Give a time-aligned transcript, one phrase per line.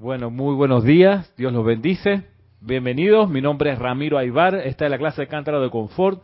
[0.00, 2.22] Bueno, muy buenos días, Dios los bendice.
[2.60, 6.22] Bienvenidos, mi nombre es Ramiro Aybar, esta es la clase de Cántaro de Confort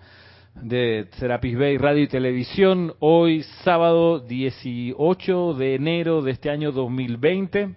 [0.55, 7.75] de Serapis Bay Radio y Televisión, hoy sábado 18 de enero de este año 2020.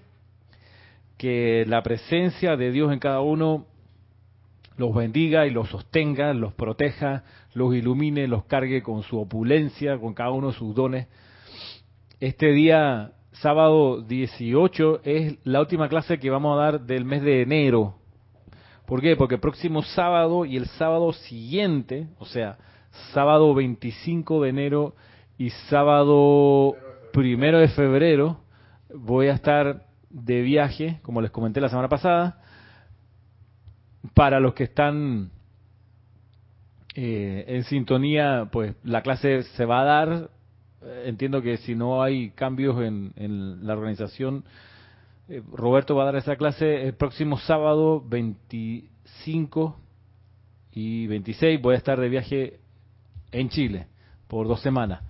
[1.18, 3.65] Que la presencia de Dios en cada uno
[4.77, 7.23] los bendiga y los sostenga, los proteja,
[7.55, 11.07] los ilumine, los cargue con su opulencia, con cada uno de sus dones.
[12.19, 17.41] Este día, sábado 18, es la última clase que vamos a dar del mes de
[17.41, 17.95] enero.
[18.85, 19.16] ¿Por qué?
[19.16, 22.58] Porque el próximo sábado y el sábado siguiente, o sea,
[23.13, 24.95] sábado 25 de enero
[25.38, 26.75] y sábado
[27.11, 28.39] primero de febrero,
[28.94, 32.41] voy a estar de viaje, como les comenté la semana pasada.
[34.13, 35.31] Para los que están
[36.95, 40.30] eh, en sintonía, pues la clase se va a dar.
[40.81, 44.44] Eh, entiendo que si no hay cambios en, la organización,
[45.27, 49.78] eh, Roberto va a dar esa clase el próximo sábado 25
[50.73, 51.61] y 26.
[51.61, 52.59] Voy a estar de viaje
[53.31, 53.88] en Chile
[54.28, 55.02] por dos semanas.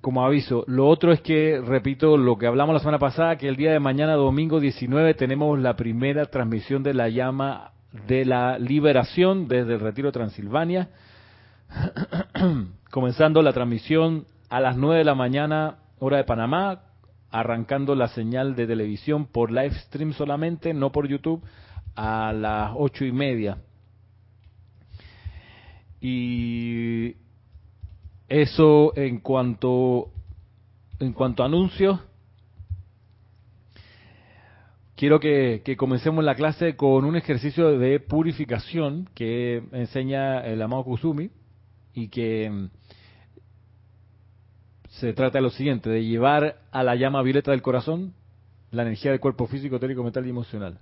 [0.00, 3.56] Como aviso, lo otro es que, repito, lo que hablamos la semana pasada, que el
[3.56, 7.72] día de mañana, domingo 19, tenemos la primera transmisión de la llama
[8.06, 10.88] de la liberación desde el Retiro de Transilvania,
[12.90, 16.82] comenzando la transmisión a las 9 de la mañana, hora de Panamá,
[17.30, 21.42] arrancando la señal de televisión por live stream solamente, no por YouTube,
[21.94, 23.58] a las ocho y media.
[26.00, 27.16] Y
[28.28, 30.10] eso en cuanto
[31.00, 32.00] en cuanto a anuncios,
[34.96, 40.84] quiero que, que, comencemos la clase con un ejercicio de purificación que enseña el amado
[40.84, 41.30] Kusumi
[42.02, 42.70] y que mm,
[44.90, 48.14] se trata de lo siguiente, de llevar a la llama violeta del corazón
[48.70, 50.78] la energía del cuerpo físico, etérico, mental y emocional.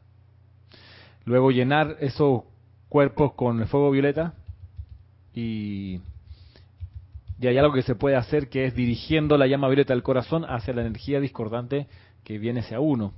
[1.25, 2.43] Luego llenar esos
[2.89, 4.35] cuerpos con el fuego violeta
[5.33, 6.01] y,
[7.41, 10.45] y hay algo que se puede hacer que es dirigiendo la llama violeta del corazón
[10.45, 11.87] hacia la energía discordante
[12.25, 13.13] que viene hacia uno.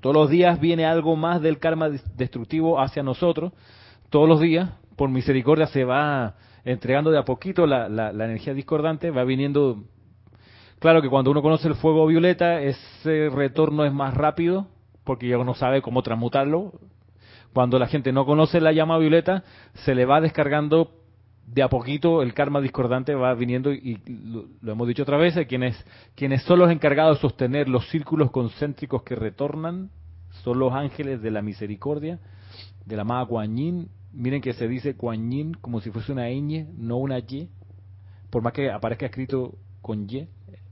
[0.00, 3.52] Todos los días viene algo más del karma destructivo hacia nosotros.
[4.10, 6.34] Todos los días, por misericordia, se va
[6.66, 9.84] entregando de a poquito la, la, energía discordante, va viniendo.
[10.80, 14.66] Claro que cuando uno conoce el fuego violeta, ese retorno es más rápido,
[15.04, 16.72] porque ya uno sabe cómo transmutarlo.
[17.54, 19.44] Cuando la gente no conoce la llama violeta,
[19.84, 20.90] se le va descargando
[21.46, 24.02] de a poquito el karma discordante va viniendo y,
[24.60, 25.82] lo, hemos dicho otra vez, quienes,
[26.16, 29.90] quienes son los encargados de sostener los círculos concéntricos que retornan
[30.42, 32.18] son los ángeles de la misericordia,
[32.84, 33.54] de la amada Kuan
[34.16, 37.50] Miren que se dice Kuan como si fuese una ñ, no una y,
[38.30, 40.26] por más que aparezca escrito con y,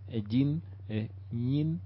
[0.09, 1.81] es yin, es yin.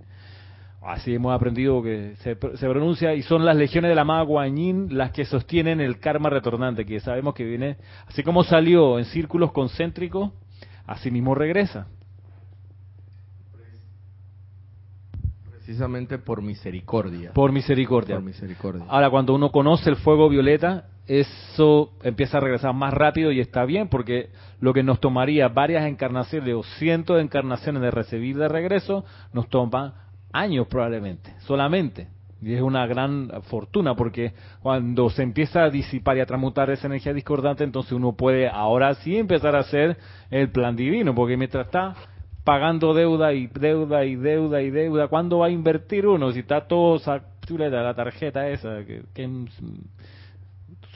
[0.80, 5.10] Así hemos aprendido que se, pronuncia y son las legiones de la maga Guanyin las
[5.10, 7.76] que sostienen el karma retornante, que sabemos que viene,
[8.06, 10.30] así como salió en círculos concéntricos,
[10.86, 11.88] así mismo regresa.
[15.50, 17.32] Precisamente por misericordia.
[17.32, 18.14] Por misericordia.
[18.14, 18.84] Por misericordia.
[18.88, 23.64] Ahora, cuando uno conoce el fuego violeta, eso empieza a regresar más rápido y está
[23.64, 24.28] bien, porque
[24.60, 29.48] lo que nos tomaría varias encarnaciones o cientos de encarnaciones de recibir de regreso, nos
[29.48, 32.08] toma años probablemente, solamente.
[32.40, 36.86] Y es una gran fortuna porque cuando se empieza a disipar y a transmutar esa
[36.86, 39.96] energía discordante, entonces uno puede ahora sí empezar a hacer
[40.30, 41.96] el plan divino, porque mientras está
[42.44, 46.30] pagando deuda y deuda y deuda y deuda, ¿cuándo va a invertir uno?
[46.32, 47.00] Si está todo
[47.48, 49.02] la tarjeta esa, que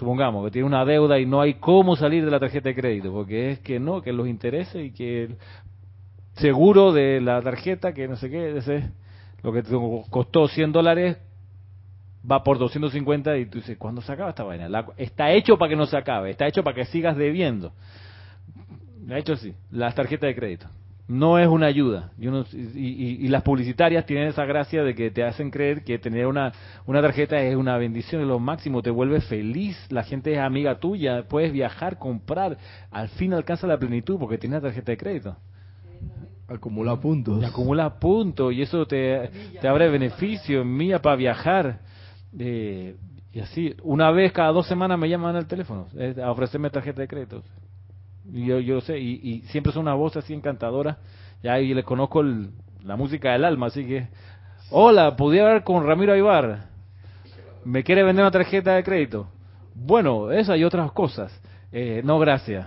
[0.02, 3.12] supongamos que tiene una deuda y no hay cómo salir de la tarjeta de crédito,
[3.12, 5.36] porque es que no, que los intereses y que el
[6.34, 8.90] seguro de la tarjeta, que no sé qué, ese
[9.44, 9.70] lo que te
[10.10, 11.18] costó 100 dólares
[12.28, 14.68] va por 250 y tú dices, ¿cuándo se acaba esta vaina?
[14.96, 17.72] está hecho para que no se acabe, está hecho para que sigas debiendo.
[18.96, 20.66] De hecho, sí, las tarjetas de crédito.
[21.12, 22.10] No es una ayuda.
[22.18, 22.26] Y,
[23.26, 26.52] y, las publicitarias tienen esa gracia de que te hacen creer que tener una,
[26.86, 30.78] una tarjeta es una bendición, es lo máximo, te vuelve feliz, la gente es amiga
[30.78, 32.56] tuya, puedes viajar, comprar,
[32.90, 35.36] al fin alcanza la plenitud porque tienes tarjeta de crédito.
[36.48, 37.42] Acumula puntos.
[37.42, 41.80] Y acumula puntos y eso te, te abre beneficio, mía para viajar.
[42.38, 42.96] Eh,
[43.34, 47.02] y así, una vez cada dos semanas me llaman al teléfono eh, a ofrecerme tarjeta
[47.02, 47.42] de crédito.
[48.32, 50.98] Yo, yo sé, y, y siempre son una voz así encantadora.
[51.42, 54.08] Ya, y les conozco la música del alma, así que,
[54.70, 56.66] hola, ¿podría hablar con Ramiro Aybar?
[57.64, 59.28] ¿Me quiere vender una tarjeta de crédito?
[59.74, 61.32] Bueno, esa y otras cosas.
[61.70, 62.66] Eh, no, gracias.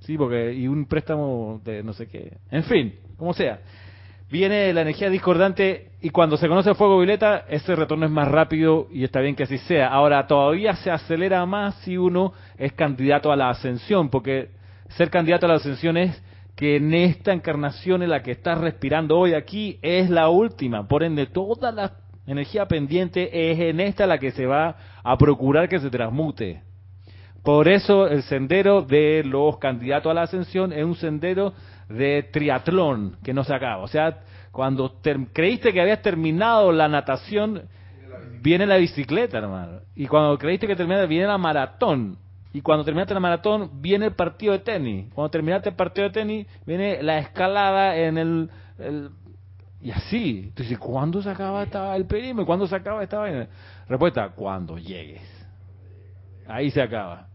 [0.00, 2.38] Sí, porque, y un préstamo de no sé qué.
[2.50, 3.60] En fin, como sea.
[4.30, 8.28] viene la energía discordante y cuando se conoce el fuego violeta, ese retorno es más
[8.28, 9.88] rápido y está bien que así sea.
[9.88, 14.50] Ahora, todavía se acelera más si uno es candidato a la ascensión, porque
[14.96, 16.22] ser candidato a la ascensión es
[16.56, 20.86] que en esta encarnación en la que estás respirando hoy aquí es la última.
[20.86, 21.92] Por ende, toda la
[22.26, 26.62] energía pendiente es en esta la que se va a procurar que se transmute.
[27.42, 31.54] Por eso el sendero de los candidatos a la ascensión es un sendero
[31.88, 33.82] de triatlón que no se acaba.
[33.82, 34.20] O sea,
[34.52, 35.00] cuando
[35.32, 37.62] creíste que habías terminado la natación,
[38.40, 39.80] viene la bicicleta, hermano.
[39.96, 42.18] Y cuando creíste que terminaste, viene la maratón.
[42.52, 45.12] Y cuando terminaste la maratón, viene el partido de tenis.
[45.14, 48.50] Cuando terminaste el partido de tenis, viene la escalada en el...
[49.80, 50.44] y así.
[50.48, 51.64] Entonces, ¿cuándo se acaba
[51.96, 52.44] el perímetro?
[52.44, 53.48] ¿Cuándo se acaba esta vaina?
[53.88, 55.22] Respuesta, cuando llegues.
[56.46, 57.28] Ahí se acaba.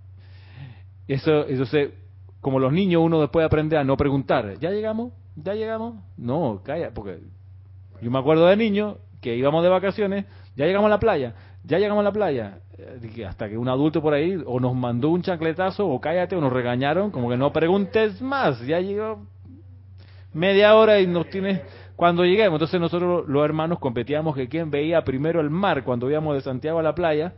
[1.08, 1.94] Eso, eso se,
[2.42, 4.60] como los niños, uno después aprende a no preguntar.
[4.60, 5.14] ¿Ya llegamos?
[5.36, 5.96] ¿Ya llegamos?
[6.18, 7.20] No, calla, porque
[8.02, 10.26] yo me acuerdo de niño que íbamos de vacaciones,
[10.56, 11.34] ya llegamos a la playa,
[11.64, 12.60] ya llegamos a la playa,
[13.28, 16.54] hasta que un adulto por ahí o nos mandó un chancletazo o cállate o nos
[16.54, 19.26] regañaron, como que no preguntes más, ya llegó
[20.34, 21.62] media hora y nos tienes
[21.96, 22.58] cuando lleguemos.
[22.58, 26.80] Entonces nosotros los hermanos competíamos que quién veía primero el mar cuando íbamos de Santiago
[26.80, 27.34] a la playa,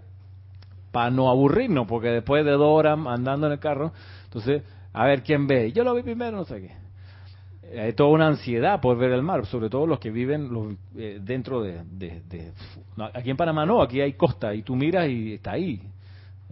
[0.91, 3.93] para no aburrirnos, porque después de dos horas andando en el carro,
[4.25, 5.71] entonces, a ver quién ve.
[5.71, 6.78] Yo lo vi primero, no sé qué
[7.77, 11.19] hay toda una ansiedad por ver el mar, sobre todo los que viven los, eh,
[11.21, 11.81] dentro de,
[13.13, 15.81] Aquí en Panamá no, aquí hay costa y tú miras y está ahí.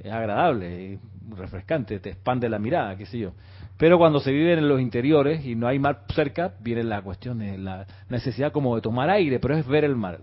[0.01, 0.99] Es agradable, es
[1.35, 3.31] refrescante, te expande la mirada, qué sé yo.
[3.77, 7.39] Pero cuando se vive en los interiores y no hay mar cerca, viene la cuestión
[7.39, 10.19] de la necesidad como de tomar aire, pero es ver el mar.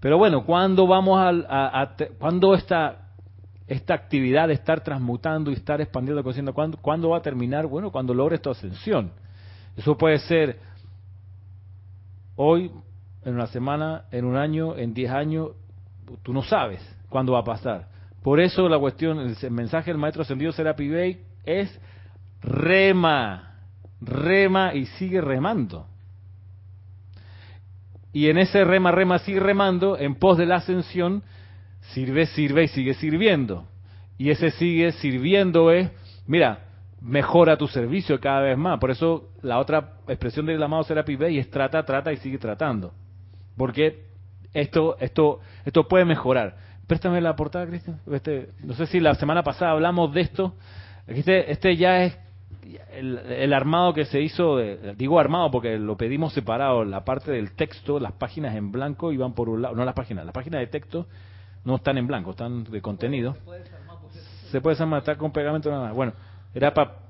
[0.00, 1.96] Pero bueno, ¿cuándo vamos a, a,
[2.54, 3.08] esta,
[3.66, 6.22] esta actividad de estar transmutando y estar expandiendo,
[6.52, 7.66] ¿cuándo, ¿cuándo va a terminar?
[7.66, 9.12] Bueno, cuando logres tu ascensión
[9.76, 10.58] eso puede ser
[12.36, 12.70] hoy,
[13.24, 15.50] en una semana, en un año, en diez años,
[16.22, 17.88] tú no sabes cuándo va a pasar.
[18.22, 21.78] Por eso la cuestión, el mensaje del maestro ascendido Serapi Bey es
[22.40, 23.58] rema,
[24.00, 25.86] rema y sigue remando.
[28.12, 31.22] Y en ese rema, rema, sigue remando, en pos de la ascensión,
[31.92, 33.66] sirve, sirve y sigue sirviendo.
[34.16, 35.90] Y ese sigue sirviendo es,
[36.26, 36.60] mira,
[37.04, 38.80] mejora tu servicio cada vez más.
[38.80, 42.92] Por eso la otra expresión del amado Serapi Bey es trata, trata y sigue tratando.
[43.56, 44.04] Porque
[44.54, 46.56] esto, esto, esto puede mejorar.
[46.86, 48.00] Préstame la portada, Cristian.
[48.10, 50.54] Este, no sé si la semana pasada hablamos de esto.
[51.06, 52.18] Este, este ya es
[52.92, 54.58] el, armado que se hizo,
[54.96, 59.34] digo armado porque lo pedimos separado, la parte del texto, las páginas en blanco iban
[59.34, 61.06] por un lado, no las páginas, las páginas de texto
[61.64, 63.34] no están en blanco, están de contenido.
[64.50, 65.94] Se puede desarmar, está con pegamento nada más.
[65.94, 66.12] Bueno,
[66.54, 67.04] era para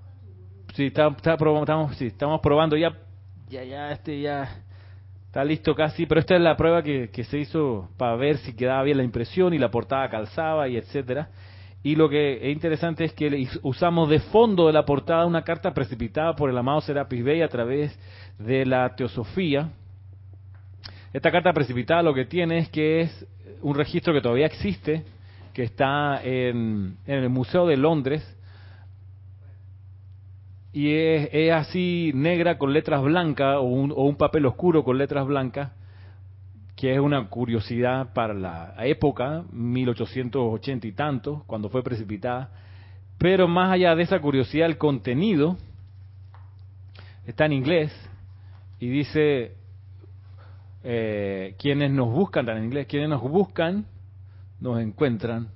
[0.75, 2.97] sí, está, estamos, sí, estamos probando ya,
[3.49, 4.63] ya, ya, este ya
[5.27, 8.55] está listo casi, pero esta es la prueba que, que se hizo para ver si
[8.55, 11.29] quedaba bien la impresión y la portada calzaba y etcétera.
[11.83, 15.75] Y lo que es interesante es que usamos de fondo de la portada una carta
[15.75, 17.99] precipitada por el amado Serapis Bey a través
[18.39, 19.69] de la Teosofía.
[21.13, 23.27] Esta carta precipitada lo que tiene es que es
[23.61, 25.05] un registro que todavía existe,
[25.53, 28.34] que está en, en el Museo de Londres,
[30.75, 35.71] y es, así negra con letras blancas o un, papel oscuro con letras blancas,
[36.75, 42.51] que es una curiosidad para la época, 1880 y tanto, cuando fue precipitada.
[43.19, 45.57] Pero más allá de esa curiosidad, el contenido
[47.25, 47.93] está en inglés
[48.81, 49.55] y dice,
[50.83, 53.87] eh, quienes nos buscan, en inglés, quienes nos buscan,
[54.59, 55.51] nos encuentran,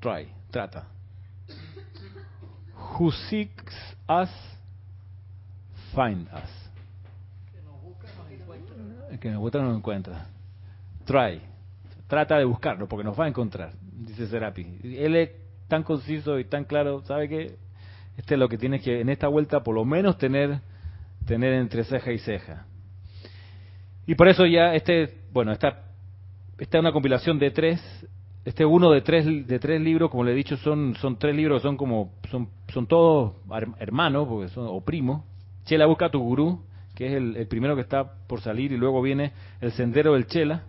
[0.00, 0.88] try, trata.
[2.98, 3.12] Who
[4.20, 4.30] us,
[5.94, 6.62] find us.
[9.10, 10.26] El que nos busca nos encuentra.
[11.04, 11.40] Try.
[12.06, 14.80] Trata de buscarlo porque nos va a encontrar, dice Serapi.
[14.84, 15.30] Él es
[15.68, 17.56] tan conciso y tan claro, ¿sabe qué?
[18.16, 20.60] Este es lo que tienes que, en esta vuelta, por lo menos tener,
[21.26, 22.66] tener entre ceja y ceja.
[24.06, 25.84] Y por eso ya este, bueno, esta,
[26.58, 27.80] esta es una compilación de tres
[28.44, 31.62] este uno de tres de tres libros como le he dicho son son tres libros
[31.62, 33.34] son como son son todos
[33.78, 35.22] hermanos porque son o primos.
[35.64, 36.60] Chela busca tu gurú
[36.96, 40.64] que es el, primero que está por salir y luego viene el sendero del Chela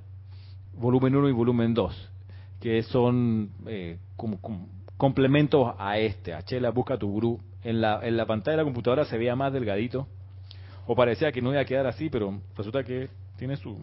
[0.75, 2.12] volumen 1 y volumen 2
[2.62, 4.39] que son eh, como,
[4.98, 7.39] complementos a este a Chela busca tu gurú.
[7.63, 10.08] En la en la pantalla de la computadora se veía más delgadito
[10.86, 13.82] o parecía que no iba a quedar así pero resulta que tiene su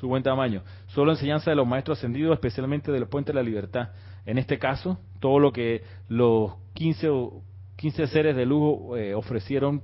[0.00, 0.62] su buen tamaño.
[0.86, 3.90] Solo enseñanza de los maestros ascendidos, especialmente del Puente de la Libertad.
[4.24, 7.08] En este caso, todo lo que los 15,
[7.76, 9.82] 15 seres de lujo eh, ofrecieron,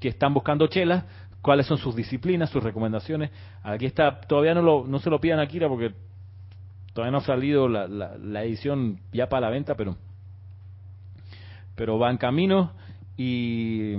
[0.00, 1.04] que están buscando chelas,
[1.42, 3.30] cuáles son sus disciplinas, sus recomendaciones.
[3.62, 5.92] Aquí está, todavía no, lo, no se lo pidan a Kira porque
[6.94, 9.96] todavía no ha salido la, la, edición ya para la venta, pero,
[11.76, 12.72] pero va en camino
[13.18, 13.92] y,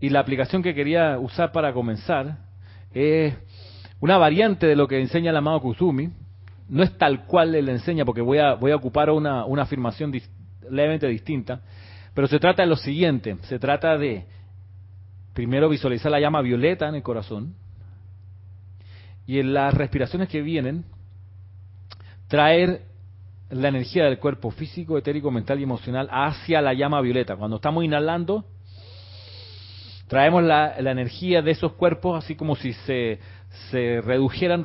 [0.00, 2.38] y la aplicación que quería usar para comenzar
[2.94, 3.34] es
[4.02, 6.10] una variante de lo que enseña el amado Kusumi.
[6.68, 10.12] No es tal cual le enseña porque voy a, voy a ocupar una, una afirmación
[10.68, 11.60] levemente distinta,
[12.12, 14.24] pero se trata de lo siguiente, se trata de
[15.34, 17.54] primero visualizar la llama violeta en el corazón
[19.24, 20.84] y en las respiraciones que vienen
[22.26, 22.82] traer
[23.50, 27.36] la energía del cuerpo físico, etérico, mental y emocional hacia la llama violeta.
[27.36, 28.46] Cuando estamos inhalando,
[30.08, 33.18] traemos la, energía de esos cuerpos así como si se,
[33.70, 34.64] se redujeran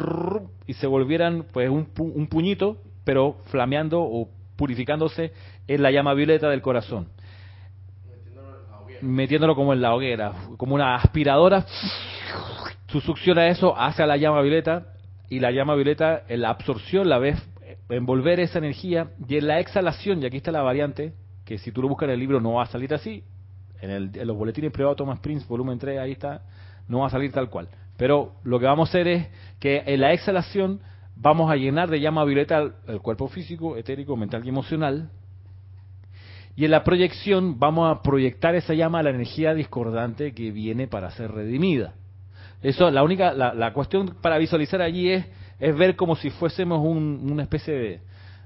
[0.65, 5.31] y se volvieran pues un, un puñito, pero flameando o purificándose
[5.67, 7.09] en la llama violeta del corazón
[9.01, 11.65] metiéndolo como en la hoguera, como una aspiradora.
[12.87, 14.93] Tú succiona eso hacia la llama violeta
[15.29, 17.37] y la llama violeta en la absorción la ves
[17.89, 21.13] envolver esa energía y en la exhalación, y aquí está la variante,
[21.45, 23.23] que si tú lo buscas en el libro no va a salir así,
[23.81, 26.41] en, el, en los boletines privados Thomas Prince, volumen 3, ahí está,
[26.87, 27.69] no va a salir tal cual.
[27.97, 29.27] Pero lo que vamos a hacer es
[29.59, 30.81] que en la exhalación
[31.15, 35.09] vamos a llenar de llama violeta el cuerpo físico, etérico, mental y emocional,
[36.55, 40.87] y en la proyección vamos a proyectar esa llama a la energía discordante que viene
[40.87, 41.93] para ser redimida.
[42.63, 45.25] Eso, la única, la, cuestión para visualizar allí es,
[45.59, 48.01] es ver como si fuésemos un, una especie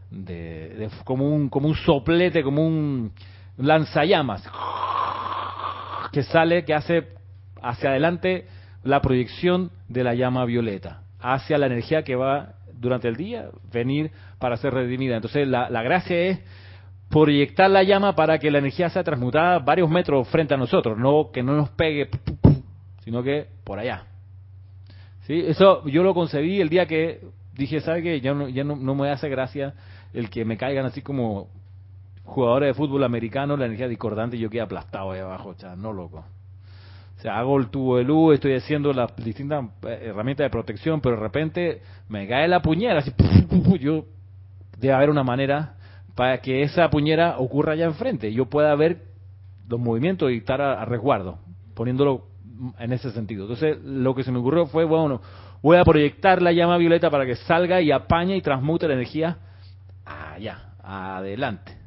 [0.10, 3.13] de, como un, como un soplete, como un
[3.58, 4.43] lanzallamas
[6.12, 7.08] que sale, que hace
[7.62, 8.46] hacia adelante
[8.83, 14.11] la proyección de la llama violeta, hacia la energía que va durante el día venir
[14.39, 15.15] para ser redimida.
[15.15, 16.39] Entonces la, la gracia es
[17.09, 21.29] proyectar la llama para que la energía sea transmutada varios metros frente a nosotros, no
[21.31, 22.09] que no nos pegue,
[23.03, 24.05] sino que por allá.
[25.27, 25.43] ¿Sí?
[25.45, 27.21] Eso yo lo concebí el día que
[27.53, 28.21] dije, ¿sabe qué?
[28.21, 29.73] Ya no, ya no, me hace gracia
[30.13, 31.50] el que me caigan así como
[32.23, 36.25] jugadores de fútbol americano, la energía discordante y yo quedé aplastado ahí abajo, no loco.
[37.30, 41.22] Hago el tubo de luz, estoy haciendo las distintas eh, herramientas de protección, pero de
[41.22, 43.13] repente me cae la puñera, así,
[43.80, 44.06] yo,
[44.80, 45.75] debe haber una manera
[46.16, 49.04] para que esa puñera ocurra allá enfrente yo pueda ver
[49.68, 51.40] los movimientos y estar a, resguardo,
[51.75, 52.28] poniéndolo
[52.78, 53.44] en ese sentido.
[53.44, 55.22] Entonces, lo que se me ocurrió fue, bueno,
[55.62, 59.38] voy a proyectar la llama violeta para que salga y apañe y transmute la energía
[60.06, 61.78] allá, adelante.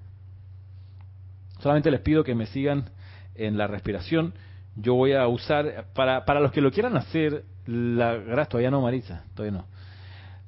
[1.58, 2.90] Solamente les pido que me sigan
[3.34, 4.32] en la respiración.
[4.76, 8.80] Yo voy a usar, para, para los que lo quieran hacer, la gracia, todavía no,
[8.80, 9.66] Marisa, todavía no.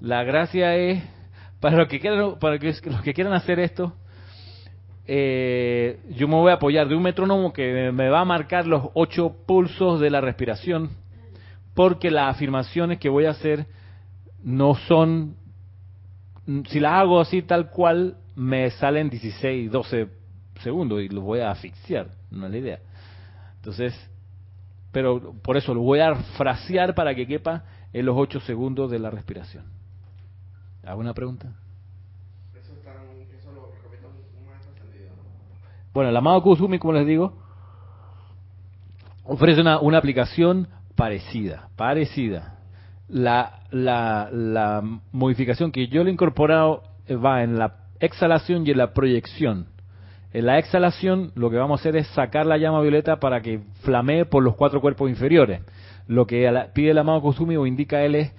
[0.00, 1.02] La gracia es
[1.60, 3.94] para los que quieran, para los que quieran hacer esto,
[5.06, 8.88] eh, yo me voy a apoyar de un metrónomo que me va a marcar los
[8.94, 10.90] ocho pulsos de la respiración,
[11.74, 13.66] porque las afirmaciones que voy a hacer
[14.42, 15.36] no son,
[16.68, 20.08] si las hago así tal cual, me salen 16, 12
[20.62, 22.78] segundos y los voy a asfixiar, no es la idea.
[23.56, 23.94] Entonces,
[24.96, 28.98] pero por eso lo voy a frasear para que quepa en los ocho segundos de
[28.98, 29.64] la respiración.
[30.82, 31.52] ¿Alguna pregunta?
[32.58, 34.08] Eso, eso lo recomiendo
[34.40, 35.10] un maestro ascendido.
[35.92, 37.34] Bueno, el amado Kusumi, como les digo,
[39.24, 42.60] ofrece una, una aplicación parecida, parecida.
[43.06, 46.84] La, la, la modificación que yo le he incorporado
[47.22, 49.66] va en la exhalación y en la proyección.
[50.36, 53.60] En la exhalación lo que vamos a hacer es sacar la llama violeta para que
[53.80, 55.62] flamee por los cuatro cuerpos inferiores.
[56.08, 58.34] Lo que pide el amado Kusumi o indica él es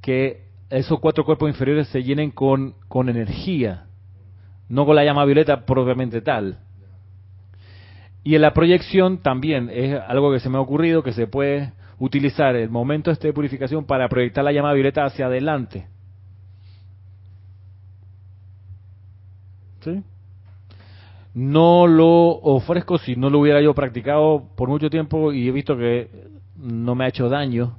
[0.00, 3.86] que esos cuatro cuerpos inferiores se llenen con, con energía,
[4.68, 6.60] no con la llama violeta propiamente tal.
[8.22, 11.72] Y en la proyección también es algo que se me ha ocurrido que se puede
[11.98, 15.88] utilizar el momento este de purificación para proyectar la llama violeta hacia adelante.
[19.80, 20.04] ¿Sí?
[21.36, 25.76] No lo ofrezco si no lo hubiera yo practicado por mucho tiempo y he visto
[25.76, 26.08] que
[26.56, 27.76] no me ha hecho daño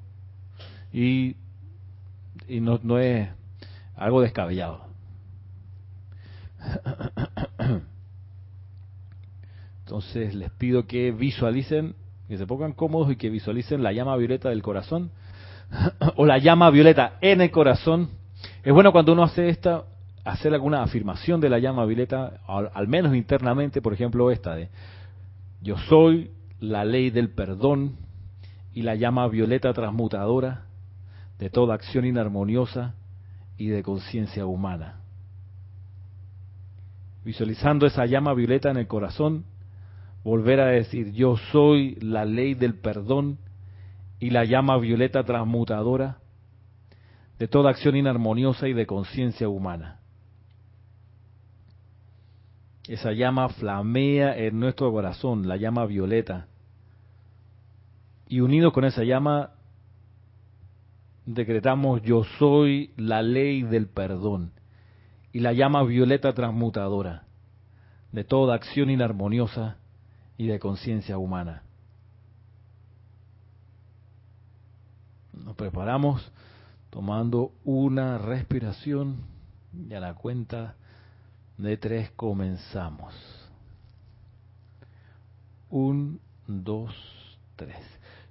[0.93, 1.35] y
[2.47, 3.29] y no, no es
[3.95, 4.85] algo descabellado.
[9.79, 11.95] Entonces les pido que visualicen,
[12.27, 15.09] que se pongan cómodos y que visualicen la llama violeta del corazón
[16.15, 18.09] o la llama violeta en el corazón.
[18.63, 19.85] Es bueno cuando uno hace esta,
[20.27, 24.69] hacer alguna afirmación de la llama violeta, al, menos internamente, por ejemplo esta de
[25.61, 27.95] yo soy la ley del perdón
[28.73, 30.65] y la llama violeta transmutadora
[31.39, 32.93] de toda acción inarmoniosa
[33.57, 34.99] y de conciencia humana.
[37.23, 39.45] Visualizando esa llama violeta en el corazón,
[40.23, 43.37] volver a decir, yo soy la ley del perdón
[44.19, 46.17] y la llama violeta transmutadora
[47.39, 49.99] de toda acción inarmoniosa y de conciencia humana.
[52.87, 56.47] Esa llama flamea en nuestro corazón, la llama violeta.
[58.29, 59.51] Y unidos con esa llama,
[61.25, 64.51] decretamos yo soy la ley del perdón
[65.33, 67.25] y la llama violeta transmutadora
[68.11, 69.77] de toda acción inarmoniosa
[70.37, 71.63] y de conciencia humana.
[75.33, 76.31] Nos preparamos
[76.89, 79.17] tomando una respiración
[79.89, 80.75] y a la cuenta
[81.57, 83.13] de tres comenzamos.
[85.69, 86.93] Un, dos,
[87.55, 87.75] tres.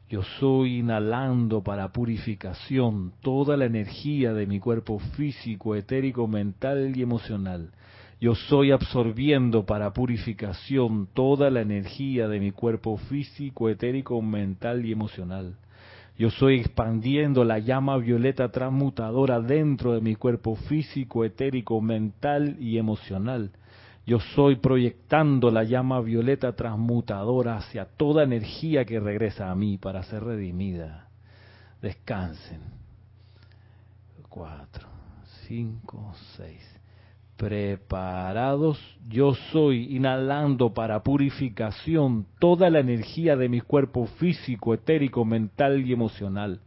[0.09, 7.02] Yo soy inhalando para purificación toda la energía de mi cuerpo físico, etérico, mental y
[7.02, 7.73] emocional.
[8.21, 14.92] Yo soy absorbiendo para purificación toda la energía de mi cuerpo físico, etérico, mental y
[14.92, 15.56] emocional.
[16.19, 22.79] Yo soy expandiendo la llama violeta transmutadora dentro de mi cuerpo físico, etérico, mental y
[22.79, 23.51] emocional.
[24.07, 30.03] Yo soy proyectando la llama violeta transmutadora hacia toda energía que regresa a mí para
[30.05, 31.09] ser redimida.
[31.83, 32.61] Descansen.
[34.29, 34.89] Cuatro,
[35.47, 36.75] cinco, seis
[37.37, 38.78] preparados,
[39.09, 45.93] yo soy inhalando para purificación toda la energía de mi cuerpo físico, etérico, mental y
[45.93, 46.61] emocional.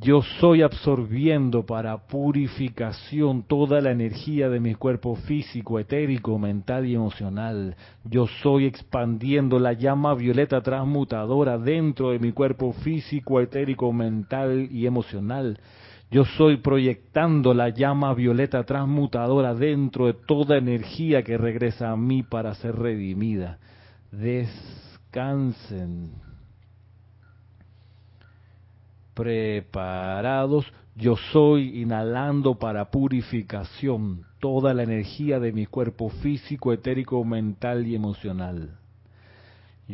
[0.00, 6.94] Yo soy absorbiendo para purificación toda la energía de mi cuerpo físico, etérico, mental y
[6.94, 7.76] emocional.
[8.04, 14.86] Yo soy expandiendo la llama violeta transmutadora dentro de mi cuerpo físico, etérico, mental y
[14.86, 15.58] emocional
[16.12, 22.22] yo soy proyectando la llama violeta transmutadora dentro de toda energía que regresa a mí
[22.22, 23.58] para ser redimida.
[24.10, 26.10] Descansen.
[29.14, 37.86] Preparados, yo soy inhalando para purificación toda la energía de mi cuerpo físico, etérico, mental
[37.86, 38.81] y emocional.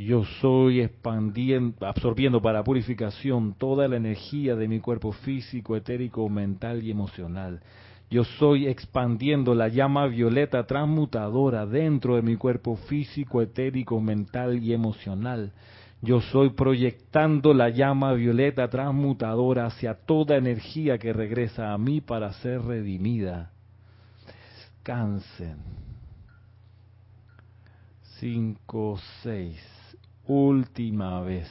[0.06, 6.84] Yo soy expandiendo, absorbiendo para purificación toda la energía de mi cuerpo físico, etérico, mental
[6.84, 7.60] y emocional.
[8.08, 14.72] Yo soy expandiendo la llama violeta transmutadora dentro de mi cuerpo físico, etérico, mental y
[14.72, 15.52] emocional.
[16.00, 22.32] Yo soy proyectando la llama violeta transmutadora hacia toda energía que regresa a mí para
[22.34, 23.50] ser redimida.
[24.84, 25.56] Descansen.
[28.20, 29.77] Cinco, seis
[30.28, 31.48] última vez.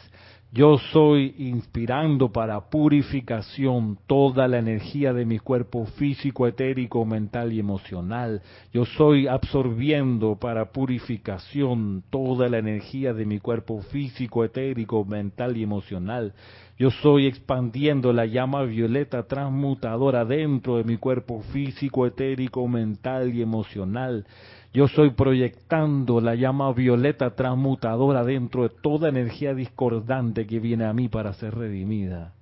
[0.54, 7.60] Yo soy inspirando para purificación toda la energía de mi cuerpo físico, etérico, mental y
[7.60, 8.42] emocional.
[8.72, 15.64] Yo soy absorbiendo para purificación toda la energía de mi cuerpo físico, etérico, mental y
[15.64, 16.34] emocional.
[16.80, 23.42] Yo soy expandiendo la llama violeta transmutadora dentro de mi cuerpo físico, etérico, mental y
[23.42, 24.26] emocional.
[24.74, 30.94] Yo soy proyectando la llama violeta transmutadora dentro de toda energía discordante que viene a
[30.94, 32.34] mí para ser redimida.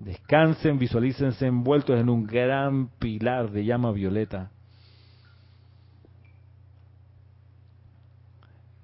[0.00, 4.50] Descansen, visualícense envueltos en un gran pilar de llama violeta.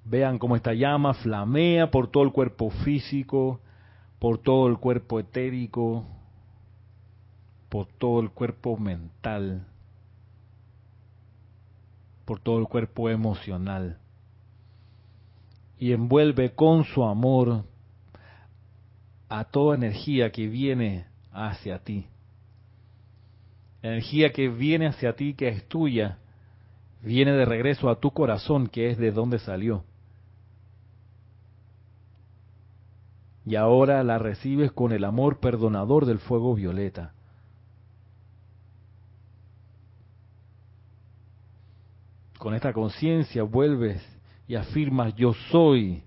[0.04, 3.60] Vean cómo esta llama flamea por todo el cuerpo físico,
[4.18, 6.04] por todo el cuerpo etérico,
[7.68, 9.66] por todo el cuerpo mental
[12.30, 13.98] por todo el cuerpo emocional
[15.80, 17.64] y envuelve con su amor
[19.28, 22.06] a toda energía que viene hacia ti.
[23.82, 26.18] energía que viene hacia ti, que es tuya,
[27.02, 29.82] viene de regreso a tu corazón, que es de donde salió.
[33.44, 37.12] Y ahora la recibes con el amor perdonador del fuego violeta.
[42.40, 44.02] Con esta conciencia vuelves
[44.48, 46.02] y afirmas, yo soy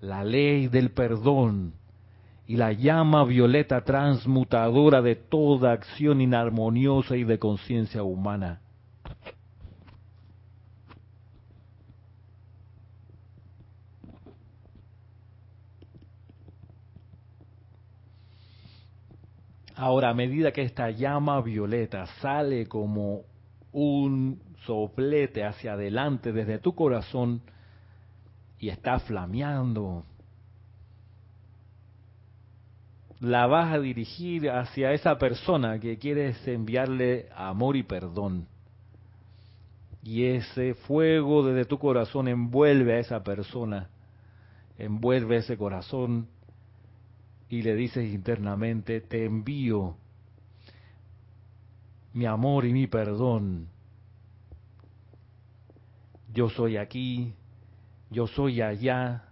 [0.00, 1.74] la ley del perdón
[2.44, 8.60] y la llama violeta transmutadora de toda acción inarmoniosa y de conciencia humana.
[19.76, 23.20] Ahora, a medida que esta llama violeta sale como
[23.70, 27.40] un soplete hacia adelante desde tu corazón
[28.58, 30.04] y está flameando.
[33.20, 38.46] La vas a dirigir hacia esa persona que quieres enviarle amor y perdón.
[40.02, 43.88] Y ese fuego desde tu corazón envuelve a esa persona,
[44.78, 46.28] envuelve ese corazón
[47.48, 49.96] y le dices internamente, te envío
[52.12, 53.68] mi amor y mi perdón.
[56.36, 57.32] Yo soy aquí,
[58.10, 59.24] yo soy allá,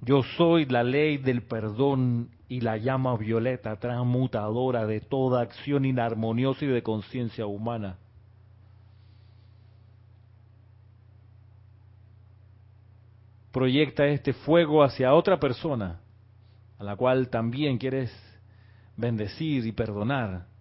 [0.00, 6.64] yo soy la ley del perdón y la llama violeta transmutadora de toda acción inarmoniosa
[6.64, 7.98] y de conciencia humana.
[13.50, 16.02] Proyecta este fuego hacia otra persona,
[16.78, 18.12] a la cual también quieres
[18.96, 20.51] bendecir y perdonar.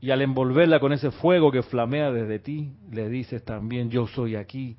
[0.00, 4.36] Y al envolverla con ese fuego que flamea desde ti, le dices también, yo soy
[4.36, 4.76] aquí,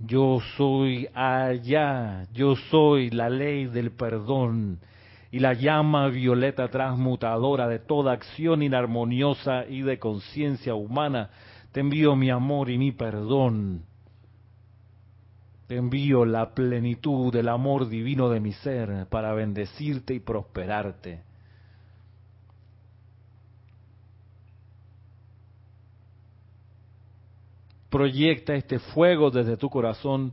[0.00, 4.80] yo soy allá, yo soy la ley del perdón
[5.30, 11.30] y la llama violeta transmutadora de toda acción inarmoniosa y de conciencia humana.
[11.72, 13.82] Te envío mi amor y mi perdón.
[15.66, 21.22] Te envío la plenitud del amor divino de mi ser para bendecirte y prosperarte.
[27.94, 30.32] Proyecta este fuego desde tu corazón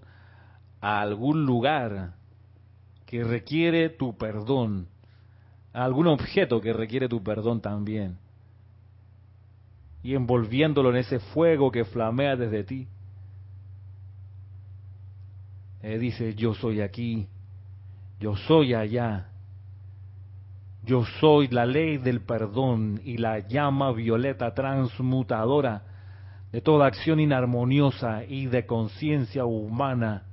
[0.79, 2.15] a algún lugar
[3.05, 4.87] que requiere tu perdón,
[5.71, 8.17] a algún objeto que requiere tu perdón también,
[10.01, 12.87] y envolviéndolo en ese fuego que flamea desde ti.
[15.83, 17.27] Eh, dice, yo soy aquí,
[18.19, 19.29] yo soy allá,
[20.83, 25.90] yo soy la ley del perdón y la llama violeta transmutadora
[26.51, 30.23] de toda acción inarmoniosa y de conciencia humana.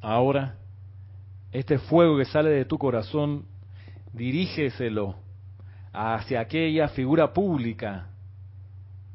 [0.00, 0.56] Ahora,
[1.52, 3.46] este fuego que sale de tu corazón,
[4.12, 5.16] dirígeselo
[5.92, 8.08] hacia aquella figura pública.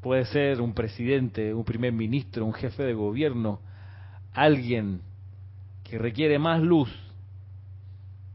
[0.02, 3.60] Puede ser un presidente, un primer ministro, un jefe de gobierno,
[4.34, 5.02] alguien
[5.84, 6.90] que requiere más luz,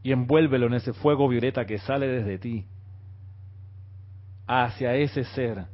[0.01, 2.65] y envuélvelo en ese fuego violeta que sale desde ti
[4.47, 5.65] hacia ese ser.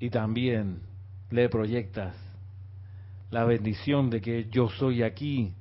[0.00, 0.80] Y también
[1.30, 2.14] le proyectas
[3.30, 5.54] la bendición de que yo soy aquí,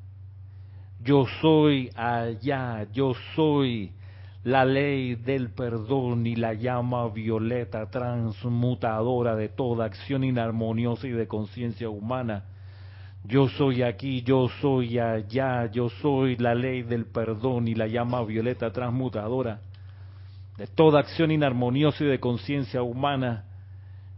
[1.04, 3.92] yo soy allá, yo soy
[4.44, 11.28] la ley del perdón y la llama violeta transmutadora de toda acción inarmoniosa y de
[11.28, 12.46] conciencia humana
[13.26, 18.24] yo soy aquí, yo soy allá, yo soy la ley del perdón y la llama
[18.24, 19.62] violeta transmutadora
[20.58, 23.46] de toda acción inarmoniosa y de conciencia humana.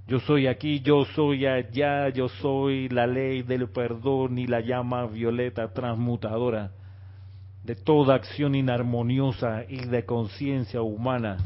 [0.07, 5.05] Yo soy aquí, yo soy allá, yo soy la ley del perdón y la llama
[5.05, 6.71] violeta transmutadora
[7.63, 11.37] de toda acción inarmoniosa y de conciencia humana.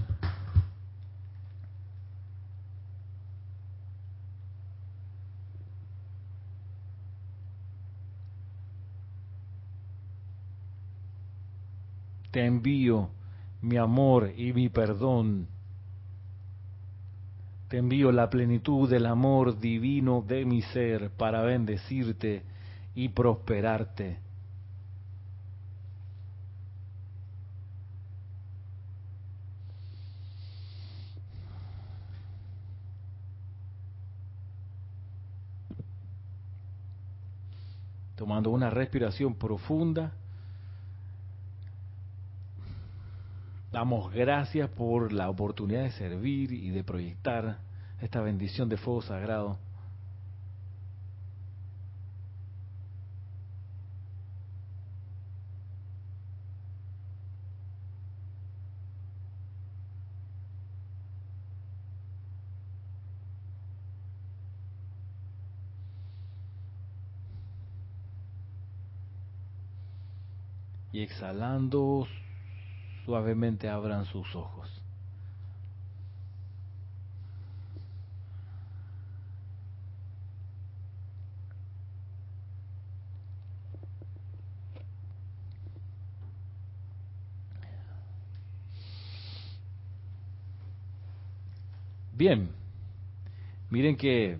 [12.32, 13.10] Te envío
[13.62, 15.48] mi amor y mi perdón.
[17.68, 22.44] Te envío la plenitud del amor divino de mi ser para bendecirte
[22.96, 24.20] y prosperarte.
[38.15, 40.12] Tomando una respiración profunda.
[43.72, 47.60] Damos gracias por la oportunidad de servir y de proyectar
[48.02, 49.60] esta bendición de fuego sagrado.
[70.92, 72.08] Y exhalando
[73.10, 74.69] suavemente abran sus ojos.
[92.13, 92.52] Bien,
[93.72, 94.38] miren que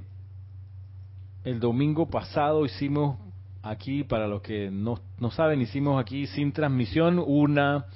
[1.43, 3.17] el domingo pasado hicimos
[3.63, 7.88] aquí, para los que no, no saben, hicimos aquí sin transmisión una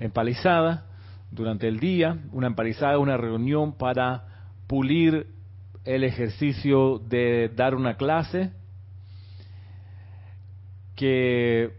[0.00, 0.86] empalizada
[1.30, 4.24] durante el día, una empalizada, una reunión para
[4.66, 5.28] pulir
[5.84, 8.50] el ejercicio de dar una clase
[10.96, 11.78] que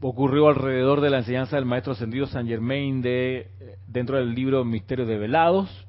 [0.00, 3.50] ocurrió alrededor de la enseñanza del maestro ascendido San Germain de
[3.86, 5.86] dentro del libro Misterios de Velados.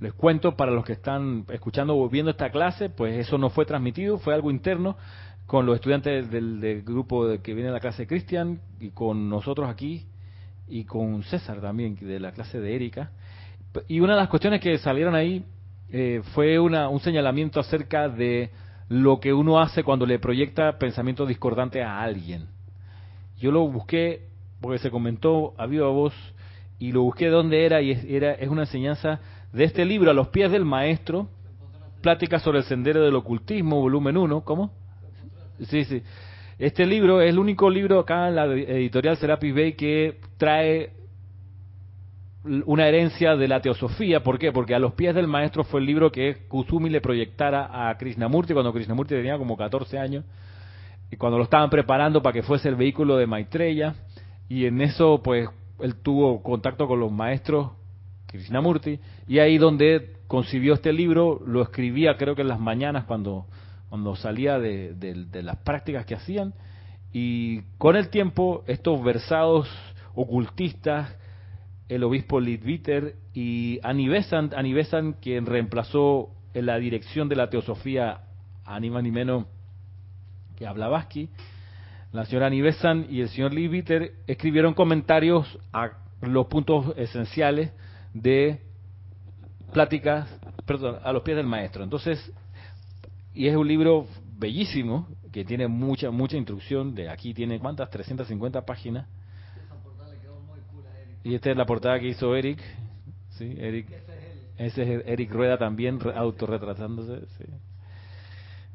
[0.00, 3.64] Les cuento para los que están escuchando o viendo esta clase, pues eso no fue
[3.64, 4.96] transmitido, fue algo interno
[5.46, 9.28] con los estudiantes del, grupo de, que viene a la clase de Cristian y con
[9.28, 10.06] nosotros aquí
[10.68, 13.10] y con César también de la clase de Erika.
[13.88, 15.44] Y una de las cuestiones que salieron ahí
[15.90, 18.50] eh, fue una, un señalamiento acerca de
[18.88, 22.46] lo que uno hace cuando le proyecta pensamientos discordantes a alguien.
[23.38, 24.28] Yo lo busqué
[24.60, 26.14] porque se comentó a viva voz
[26.78, 29.20] y lo busqué dónde era y era, es una enseñanza
[29.52, 31.28] de este libro, A los pies del maestro,
[32.00, 34.70] Pláticas sobre el sendero del ocultismo, volumen 1, ¿cómo?
[35.60, 36.02] Sí, sí.
[36.58, 40.92] Este libro es el único libro acá en la editorial Serapis Bay que trae
[42.44, 44.22] una herencia de la teosofía.
[44.22, 44.52] ¿Por qué?
[44.52, 48.52] Porque a los pies del maestro fue el libro que Kusumi le proyectara a Krishnamurti
[48.52, 50.24] cuando Krishnamurti tenía como 14 años
[51.10, 53.94] y cuando lo estaban preparando para que fuese el vehículo de Maitreya
[54.48, 55.48] y en eso pues
[55.80, 57.72] él tuvo contacto con los maestros
[58.26, 63.46] Krishnamurti y ahí donde concibió este libro lo escribía creo que en las mañanas cuando
[63.94, 66.52] cuando salía de, de las prácticas que hacían
[67.12, 69.70] y con el tiempo estos versados
[70.16, 71.16] ocultistas
[71.88, 78.22] el obispo Lidviter y Anibesan quien reemplazó en la dirección de la teosofía
[78.64, 79.46] a ni más ni menos
[80.56, 81.28] que a Blavatsky,
[82.10, 87.70] la señora Anibesan y el señor Lidviter escribieron comentarios a los puntos esenciales
[88.12, 88.60] de
[89.72, 90.28] pláticas,
[90.66, 91.84] perdón, a los pies del maestro.
[91.84, 92.32] Entonces,
[93.34, 94.06] y es un libro
[94.38, 99.06] bellísimo que tiene mucha mucha instrucción de aquí tiene cuántas 350 páginas
[101.24, 102.60] y esta es la portada que hizo Eric.
[103.30, 103.88] Sí, Eric.
[104.58, 107.26] Ese es Eric Rueda también autorretratándose.
[107.38, 107.44] Sí.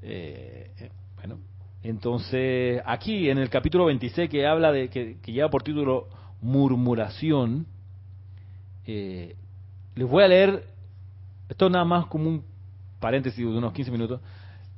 [0.02, 0.72] Eh,
[1.16, 1.38] bueno,
[1.84, 6.08] entonces aquí en el capítulo 26 que habla de que, lleva por título
[6.42, 7.68] murmuración,
[8.88, 9.36] eh,
[9.96, 10.64] les voy a leer
[11.50, 12.44] esto nada más como un
[13.00, 14.22] paréntesis de unos 15 minutos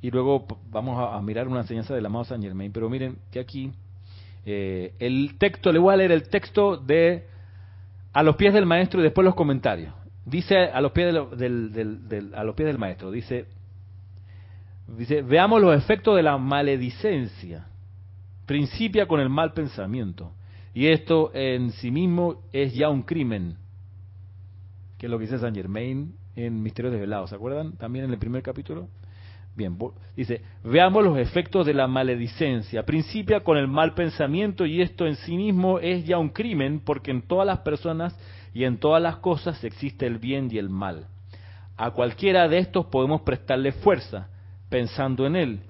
[0.02, 2.72] y luego vamos a, mirar una enseñanza del amado Saint Germain.
[2.72, 3.72] Pero miren que aquí
[4.44, 7.28] eh, el texto, le voy a leer el texto de
[8.12, 9.94] a los pies del maestro y después los comentarios.
[10.26, 13.46] Dice a los pies del, a los pies del maestro, dice,
[14.88, 17.66] dice, veamos los efectos de la maledicencia.
[18.44, 20.32] Principia con el mal pensamiento.
[20.74, 23.56] Y esto en sí mismo es ya un crimen.
[24.98, 27.30] Que es lo que dice San Germain en Misterios Desvelados.
[27.30, 27.76] ¿Se acuerdan?
[27.76, 28.88] También en el primer capítulo.
[29.54, 29.76] Bien,
[30.16, 32.84] dice, veamos los efectos de la maledicencia.
[32.84, 37.10] Principia con el mal pensamiento y esto en sí mismo es ya un crimen porque
[37.10, 38.18] en todas las personas
[38.54, 41.06] y en todas las cosas existe el bien y el mal.
[41.76, 44.28] A cualquiera de estos podemos prestarle fuerza
[44.70, 45.60] pensando en él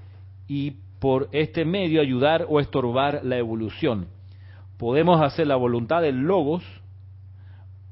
[0.47, 4.07] y por este medio ayudar o estorbar la evolución.
[4.79, 6.62] Podemos hacer la voluntad del logos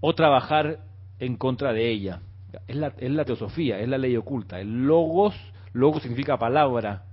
[0.01, 0.79] o trabajar
[1.19, 2.21] en contra de ella.
[2.69, 4.61] Es la, es la teosofía, es la ley oculta.
[4.61, 5.35] El logos
[5.73, 7.05] Logo significa palabra,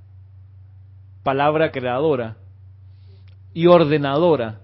[1.24, 2.38] palabra creadora
[3.54, 4.62] y ordenadora,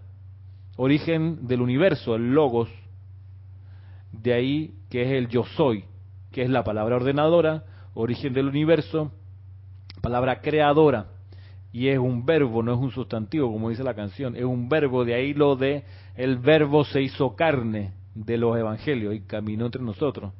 [0.78, 2.70] origen del universo, el logos.
[4.12, 5.86] De ahí que es el yo soy,
[6.32, 9.12] que es la palabra ordenadora, origen del universo,
[10.02, 11.08] palabra creadora.
[11.72, 15.06] Y es un verbo, no es un sustantivo, como dice la canción, es un verbo,
[15.06, 15.84] de ahí lo de
[16.16, 20.34] el verbo se hizo carne de los evangelios y caminó entre nosotros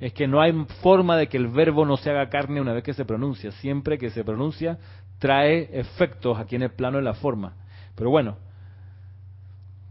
[0.00, 2.82] es que no hay forma de que el verbo no se haga carne una vez
[2.82, 3.52] que se pronuncia.
[3.52, 4.78] Siempre que se pronuncia
[5.18, 7.54] trae efectos aquí en el plano de la forma.
[7.94, 8.38] Pero bueno,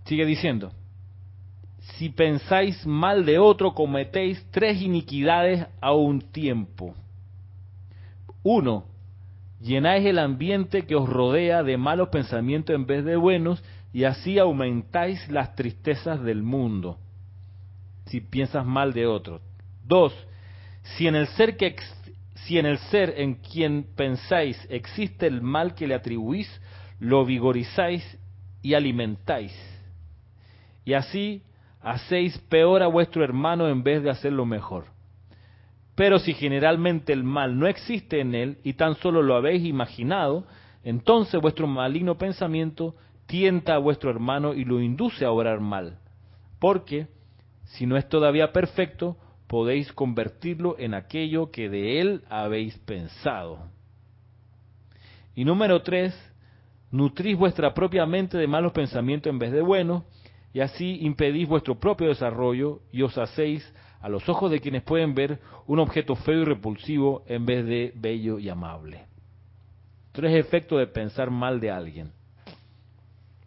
[0.05, 0.71] sigue diciendo,
[1.97, 6.95] si pensáis mal de otro, cometéis tres iniquidades a un tiempo.
[8.41, 8.85] Uno,
[9.61, 14.39] llenáis el ambiente que os rodea de malos pensamientos en vez de buenos y así
[14.39, 16.97] aumentáis las tristezas del mundo.
[18.07, 19.41] Si piensas mal de otro.
[19.89, 20.13] Dos,
[20.83, 21.75] si en el ser que
[22.45, 26.47] si en el ser en quien pensáis existe el mal que le atribuís,
[26.99, 28.03] lo vigorizáis
[28.61, 29.51] y alimentáis.
[30.85, 31.41] Y así
[31.81, 34.85] hacéis peor a vuestro hermano en vez de hacerlo mejor.
[35.95, 40.45] Pero si generalmente el mal no existe en él y tan solo lo habéis imaginado,
[40.83, 45.97] entonces vuestro maligno pensamiento tienta a vuestro hermano y lo induce a obrar mal.
[46.59, 47.07] Porque,
[47.63, 49.17] si no es todavía perfecto,
[49.49, 53.57] podéis convertirlo en aquello que de él habéis pensado.
[55.33, 56.13] Y número tres,
[56.91, 60.03] nutrís vuestra propia mente de malos pensamientos en vez de buenos,
[60.53, 63.67] y así impedís vuestro propio desarrollo y os hacéis
[64.01, 67.91] a los ojos de quienes pueden ver un objeto feo y repulsivo en vez de
[67.95, 69.07] bello y amable.
[70.11, 72.11] Tres efectos de pensar mal de alguien.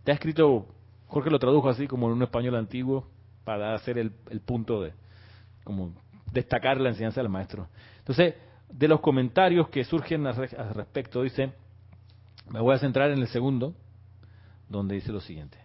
[0.03, 0.67] Te ha escrito,
[1.07, 3.07] Jorge lo tradujo así como en un español antiguo
[3.45, 4.95] para hacer el, el punto de,
[5.64, 5.94] como
[6.33, 7.68] destacar la enseñanza del maestro.
[7.98, 8.35] Entonces,
[8.68, 11.53] de los comentarios que surgen al respecto, dice,
[12.51, 13.75] me voy a centrar en el segundo,
[14.68, 15.59] donde dice lo siguiente.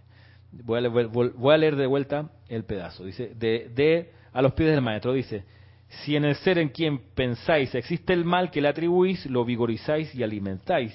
[0.51, 3.05] Voy a, leer, voy a leer de vuelta el pedazo.
[3.05, 5.45] Dice, de, de a los pies del maestro, dice,
[5.87, 10.13] si en el ser en quien pensáis existe el mal que le atribuís, lo vigorizáis
[10.13, 10.93] y alimentáis,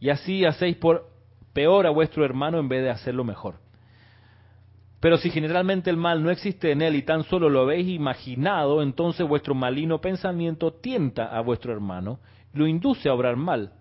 [0.00, 1.08] y así hacéis por
[1.52, 3.56] peor a vuestro hermano en vez de hacerlo mejor.
[5.00, 8.82] Pero si generalmente el mal no existe en él y tan solo lo habéis imaginado,
[8.82, 12.18] entonces vuestro maligno pensamiento tienta a vuestro hermano,
[12.52, 13.72] lo induce a obrar mal,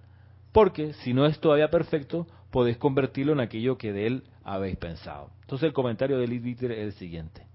[0.51, 5.31] porque si no es todavía perfecto, podéis convertirlo en aquello que de él habéis pensado.
[5.41, 7.47] Entonces el comentario de Liditer es el siguiente.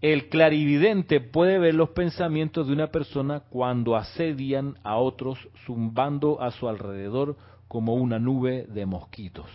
[0.00, 6.50] El clarividente puede ver los pensamientos de una persona cuando asedian a otros zumbando a
[6.50, 7.36] su alrededor
[7.68, 9.46] como una nube de mosquitos.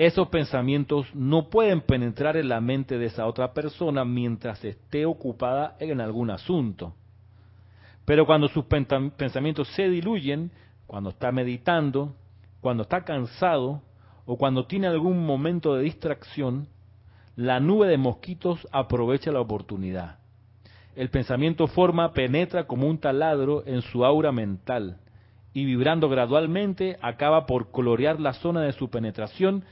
[0.00, 5.76] Esos pensamientos no pueden penetrar en la mente de esa otra persona mientras esté ocupada
[5.78, 6.94] en algún asunto.
[8.06, 10.52] Pero cuando sus pensamientos se diluyen,
[10.86, 12.14] cuando está meditando,
[12.62, 13.82] cuando está cansado
[14.24, 16.66] o cuando tiene algún momento de distracción,
[17.36, 20.18] la nube de mosquitos aprovecha la oportunidad.
[20.96, 24.96] El pensamiento forma, penetra como un taladro en su aura mental
[25.52, 29.62] y vibrando gradualmente acaba por colorear la zona de su penetración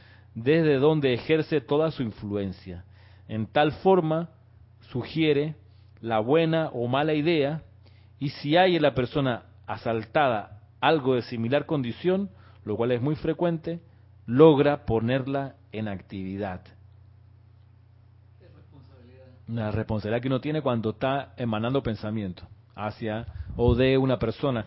[0.43, 2.85] desde donde ejerce toda su influencia.
[3.29, 4.31] En tal forma
[4.91, 5.57] sugiere
[6.01, 7.63] la buena o mala idea
[8.19, 12.31] y si hay en la persona asaltada algo de similar condición,
[12.65, 13.81] lo cual es muy frecuente,
[14.27, 16.63] logra ponerla en actividad.
[19.49, 24.67] La responsabilidad que uno tiene cuando está emanando pensamiento hacia o de una persona.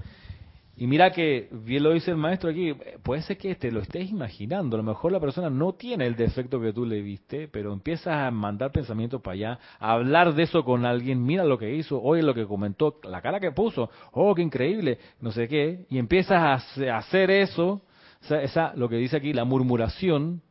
[0.82, 4.10] Y mira que, bien lo dice el maestro aquí, puede ser que te lo estés
[4.10, 7.72] imaginando, a lo mejor la persona no tiene el defecto que tú le viste, pero
[7.72, 11.72] empiezas a mandar pensamientos para allá, a hablar de eso con alguien, mira lo que
[11.76, 15.86] hizo, oye lo que comentó, la cara que puso, oh, qué increíble, no sé qué,
[15.88, 17.84] y empiezas a hacer eso,
[18.28, 20.42] esa, lo que dice aquí, la murmuración.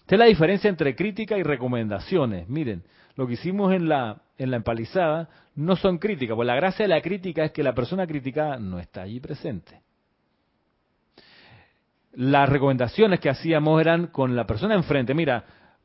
[0.00, 2.48] Esta es la diferencia entre crítica y recomendaciones.
[2.48, 2.82] Miren,
[3.16, 6.94] lo que hicimos en la, en la empalizada no son críticas, pues la gracia de
[6.94, 9.80] la crítica es que la persona criticada no está allí presente.
[12.12, 15.44] Las recomendaciones que hacíamos eran con la persona enfrente, mira,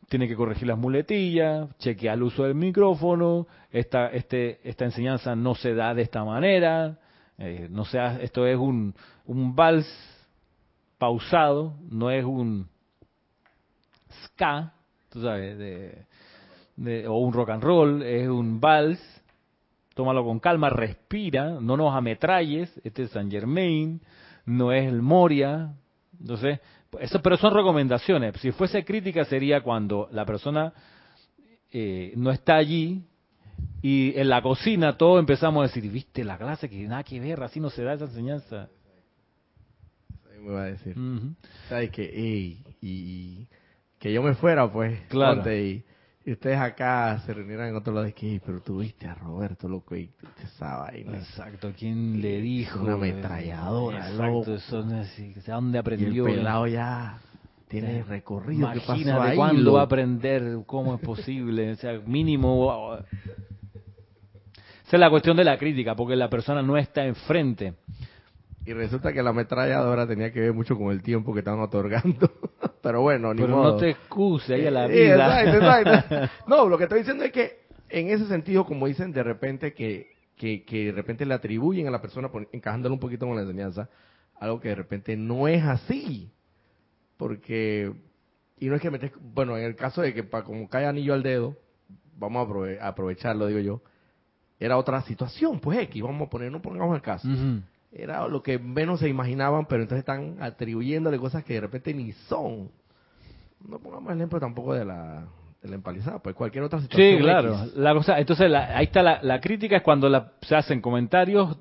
[0.09, 5.55] tiene que corregir las muletillas, chequear el uso del micrófono, esta, este, esta enseñanza no
[5.55, 6.99] se da de esta manera,
[7.37, 8.93] eh, no sea, esto es un,
[9.25, 9.87] un vals
[10.97, 12.67] pausado, no es un
[14.25, 14.73] ska,
[15.09, 16.05] tú sabes, de,
[17.07, 18.99] o un rock and roll, es un vals,
[19.93, 24.01] tómalo con calma, respira, no nos ametralles, este es San Germain,
[24.45, 25.73] no es el Moria,
[26.19, 26.59] entonces,
[26.99, 30.73] eso, pero son recomendaciones, si fuese crítica sería cuando la persona
[31.71, 33.03] eh, no está allí
[33.81, 37.41] y en la cocina todos empezamos a decir, viste la clase que nada que ver,
[37.43, 38.69] así no se da esa enseñanza.
[40.43, 40.95] Me va a decir.
[41.69, 42.03] ¿Sabes que
[42.81, 43.47] y,
[43.99, 45.43] que yo me fuera, pues, claro.
[45.53, 45.83] y,
[46.23, 49.95] y ustedes acá se reunieran en otro lado de que, pero tuviste a Roberto, loco,
[49.95, 50.11] y
[50.43, 51.17] esa vaina.
[51.17, 52.81] Exacto, ¿quién le dijo?
[52.81, 56.27] Una ametralladora, Exacto, eso no es, dónde aprendió?
[56.27, 57.17] Y el pelado ya
[57.67, 58.71] tiene recorrido.
[58.71, 62.97] Imagínate cuándo va a aprender, cómo es posible, o sea, mínimo...
[64.85, 67.75] Esa es la cuestión de la crítica, porque la persona no está enfrente.
[68.65, 72.29] Y resulta que la ametralladora tenía que ver mucho con el tiempo que estaban otorgando.
[72.81, 73.71] Pero bueno, ni Pero modo.
[73.73, 75.41] no te excuse ahí a la vida.
[75.43, 76.33] exacto, exacto.
[76.47, 80.11] No, lo que estoy diciendo es que en ese sentido, como dicen de repente que,
[80.35, 83.89] que, que de repente le atribuyen a la persona, encajándolo un poquito con la enseñanza,
[84.39, 86.31] algo que de repente no es así.
[87.17, 87.93] Porque,
[88.59, 91.13] y no es que metes, bueno, en el caso de que para como cae anillo
[91.13, 91.55] al dedo,
[92.17, 92.47] vamos
[92.79, 93.81] a aprovecharlo, digo yo,
[94.59, 97.27] era otra situación, pues X, vamos a poner, no pongamos el caso
[97.91, 102.13] era lo que menos se imaginaban, pero entonces están atribuyéndole cosas que de repente ni
[102.13, 102.71] son.
[103.67, 105.27] No pongamos el ejemplo tampoco de la,
[105.61, 107.17] de la empalizada, pues cualquier otra situación.
[107.17, 107.57] Sí, claro.
[107.75, 111.57] La cosa, entonces ahí está la, la crítica, es cuando la, se hacen comentarios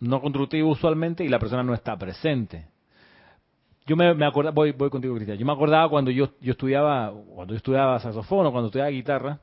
[0.00, 2.66] no constructivos usualmente y la persona no está presente.
[3.86, 7.12] Yo me, me acordaba, voy, voy contigo Cristian, yo me acordaba cuando yo, yo estudiaba,
[7.34, 9.40] cuando yo estudiaba saxofón o cuando estudiaba guitarra,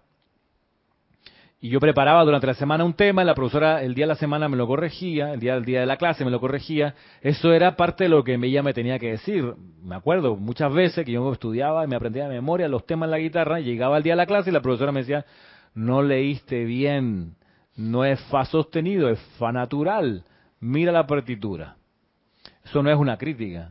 [1.63, 4.49] y yo preparaba durante la semana un tema, la profesora el día de la semana
[4.49, 6.95] me lo corregía, el día del día de la clase me lo corregía.
[7.21, 9.53] Eso era parte de lo que ella me tenía que decir.
[9.83, 13.11] Me acuerdo muchas veces que yo estudiaba y me aprendía de memoria los temas en
[13.11, 15.23] la guitarra, llegaba el día de la clase y la profesora me decía,
[15.75, 17.35] no leíste bien,
[17.75, 20.23] no es fa sostenido, es fa natural.
[20.59, 21.75] Mira la partitura.
[22.65, 23.69] Eso no es una crítica,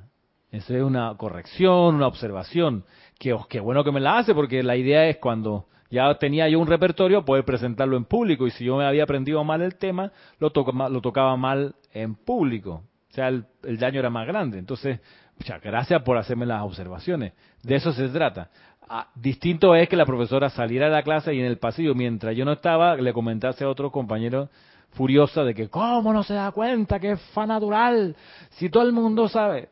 [0.52, 2.84] eso es una corrección, una observación.
[3.18, 6.60] Que, qué bueno que me la hace, porque la idea es cuando ya tenía yo
[6.60, 8.46] un repertorio, poder presentarlo en público.
[8.46, 10.52] Y si yo me había aprendido mal el tema, lo,
[10.88, 12.84] lo tocaba mal en público.
[13.10, 13.44] O sea, el,
[13.78, 14.58] daño era más grande.
[14.58, 15.00] Entonces,
[15.36, 17.32] muchas gracias por hacerme las observaciones.
[17.62, 18.50] De eso se trata.
[18.88, 22.36] Ah, distinto es que la profesora saliera de la clase y en el pasillo, mientras
[22.36, 24.48] yo no estaba, le comentase a otro compañero
[24.90, 28.16] furiosa de que, ¿cómo no se da cuenta que es fa natural?
[28.50, 29.68] Si todo el mundo sabe.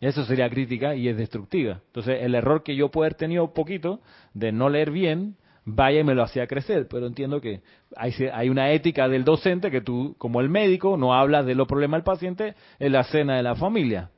[0.00, 1.80] Eso sería crítica y es destructiva.
[1.86, 4.00] Entonces, el error que yo puedo haber tenido poquito
[4.32, 6.86] de no leer bien, vaya y me lo hacía crecer.
[6.88, 7.62] Pero entiendo que
[7.96, 11.66] hay, hay una ética del docente que tú, como el médico, no hablas de los
[11.66, 14.10] problemas del paciente en la cena de la familia.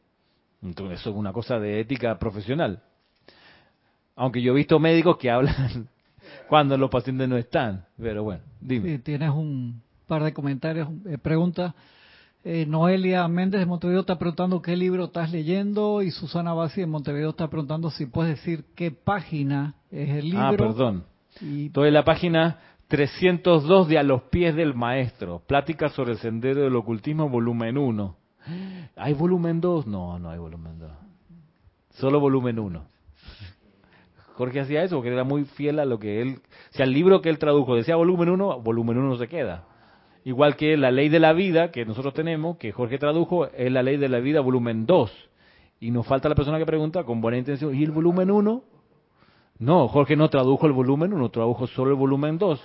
[0.63, 2.83] Entonces, eso es una cosa de ética profesional.
[4.17, 5.89] Aunque yo he visto médicos que hablan
[6.49, 7.87] cuando los pacientes no están.
[7.99, 8.99] Pero bueno, dime.
[8.99, 11.75] tienes un par de comentarios, eh, preguntas.
[12.43, 16.87] Eh, Noelia Méndez de Montevideo está preguntando qué libro estás leyendo y Susana Bassi de
[16.87, 20.65] Montevideo está preguntando si puedes decir qué página es el ah, libro.
[20.65, 21.05] Ah, perdón.
[21.43, 21.67] Y...
[21.67, 26.63] Estoy en la página 302 de A los pies del maestro, Plática sobre el sendero
[26.63, 28.17] del ocultismo, volumen 1.
[28.97, 29.87] ¿Hay volumen 2?
[29.87, 30.91] No, no hay volumen 2.
[31.91, 32.83] Solo volumen 1.
[34.35, 36.41] Jorge hacía eso porque era muy fiel a lo que él...
[36.73, 39.65] O sea, el libro que él tradujo decía volumen 1, volumen 1 se queda.
[40.25, 43.83] Igual que la ley de la vida que nosotros tenemos, que Jorge tradujo, es la
[43.83, 45.11] ley de la vida volumen 2.
[45.81, 48.63] Y nos falta la persona que pregunta con buena intención, ¿y el volumen 1?
[49.61, 52.61] No, Jorge no tradujo el volumen 1, tradujo solo el volumen 2.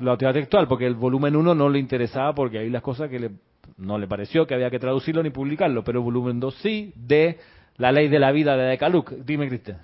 [0.00, 3.20] La teoría textual, porque el volumen 1 no le interesaba porque hay las cosas que
[3.20, 3.30] le,
[3.78, 7.38] no le pareció que había que traducirlo ni publicarlo, pero el volumen 2 sí, de
[7.76, 9.10] la ley de la vida de Decaluc.
[9.24, 9.78] Dime, Cristian.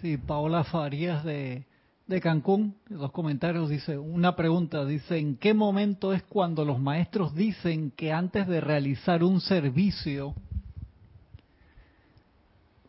[0.00, 1.64] Sí, Paola Farías de
[2.06, 7.34] de Cancún, dos comentarios, dice, una pregunta, dice, ¿en qué momento es cuando los maestros
[7.34, 10.34] dicen que antes de realizar un servicio,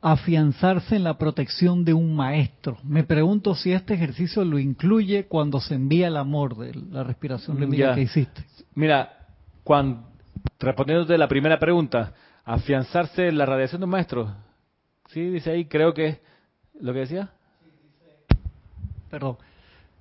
[0.01, 2.77] afianzarse en la protección de un maestro?
[2.83, 7.57] Me pregunto si este ejercicio lo incluye cuando se envía el amor de la respiración
[7.69, 8.43] que hiciste.
[8.73, 9.13] Mira,
[9.63, 10.09] cuando,
[10.59, 12.13] respondiéndote la primera pregunta,
[12.43, 14.35] afianzarse en la radiación de un maestro,
[15.07, 16.19] sí, dice ahí, creo que,
[16.81, 17.31] ¿lo que decía?
[19.15, 19.37] Perdón,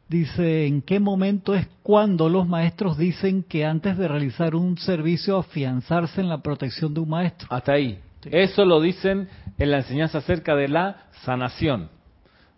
[0.09, 5.39] dice, ¿en qué momento es cuando los maestros dicen que antes de realizar un servicio
[5.39, 7.47] afianzarse en la protección de un maestro?
[7.49, 8.01] Hasta ahí.
[8.25, 11.91] Eso lo dicen en la enseñanza acerca de la sanación.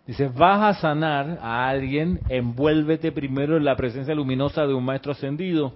[0.07, 5.11] Dice, vas a sanar a alguien, envuélvete primero en la presencia luminosa de un maestro
[5.11, 5.75] ascendido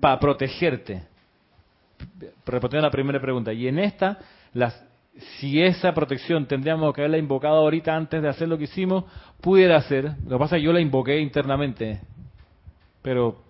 [0.00, 1.02] para protegerte.
[2.44, 3.54] Respondiendo a la primera pregunta.
[3.54, 4.18] Y en esta,
[4.52, 4.83] las
[5.40, 9.04] si esa protección tendríamos que haberla invocado ahorita antes de hacer lo que hicimos,
[9.40, 10.16] pudiera ser.
[10.24, 12.00] Lo que pasa es que yo la invoqué internamente,
[13.02, 13.42] pero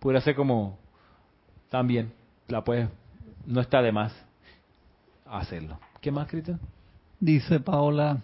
[0.00, 0.78] pudiera ser como
[1.68, 2.12] también,
[2.48, 2.88] la puedes,
[3.46, 4.12] no está de más
[5.26, 5.78] hacerlo.
[6.00, 6.58] ¿Qué más, Cristian?
[7.20, 8.22] Dice Paola,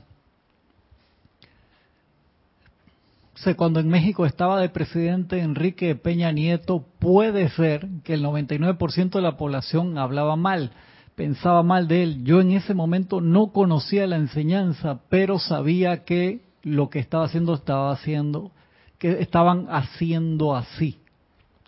[3.57, 9.21] cuando en México estaba de presidente Enrique Peña Nieto, puede ser que el 99% de
[9.21, 10.71] la población hablaba mal
[11.15, 12.25] pensaba mal de él.
[12.25, 17.55] Yo en ese momento no conocía la enseñanza, pero sabía que lo que estaba haciendo
[17.55, 18.51] estaba haciendo,
[18.99, 20.99] que estaban haciendo así.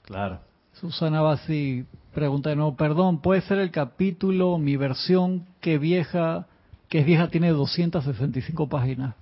[0.03, 0.41] Claro.
[0.73, 6.47] Susana Bassi pregunta de nuevo, perdón, ¿puede ser el capítulo, mi versión, que vieja,
[6.89, 9.15] que es vieja, tiene 265 páginas?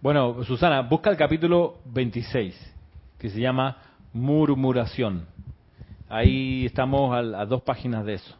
[0.00, 2.54] Bueno, Susana, busca el capítulo 26,
[3.18, 3.78] que se llama
[4.12, 5.26] Murmuración.
[6.08, 8.36] Ahí estamos a dos páginas de eso.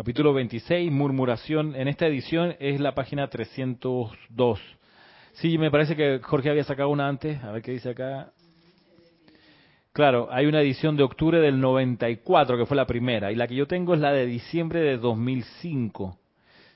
[0.00, 1.76] Capítulo 26, murmuración.
[1.76, 4.58] En esta edición es la página 302.
[5.32, 7.44] Sí, me parece que Jorge había sacado una antes.
[7.44, 8.32] A ver qué dice acá.
[9.92, 13.30] Claro, hay una edición de octubre del 94, que fue la primera.
[13.30, 16.18] Y la que yo tengo es la de diciembre de 2005.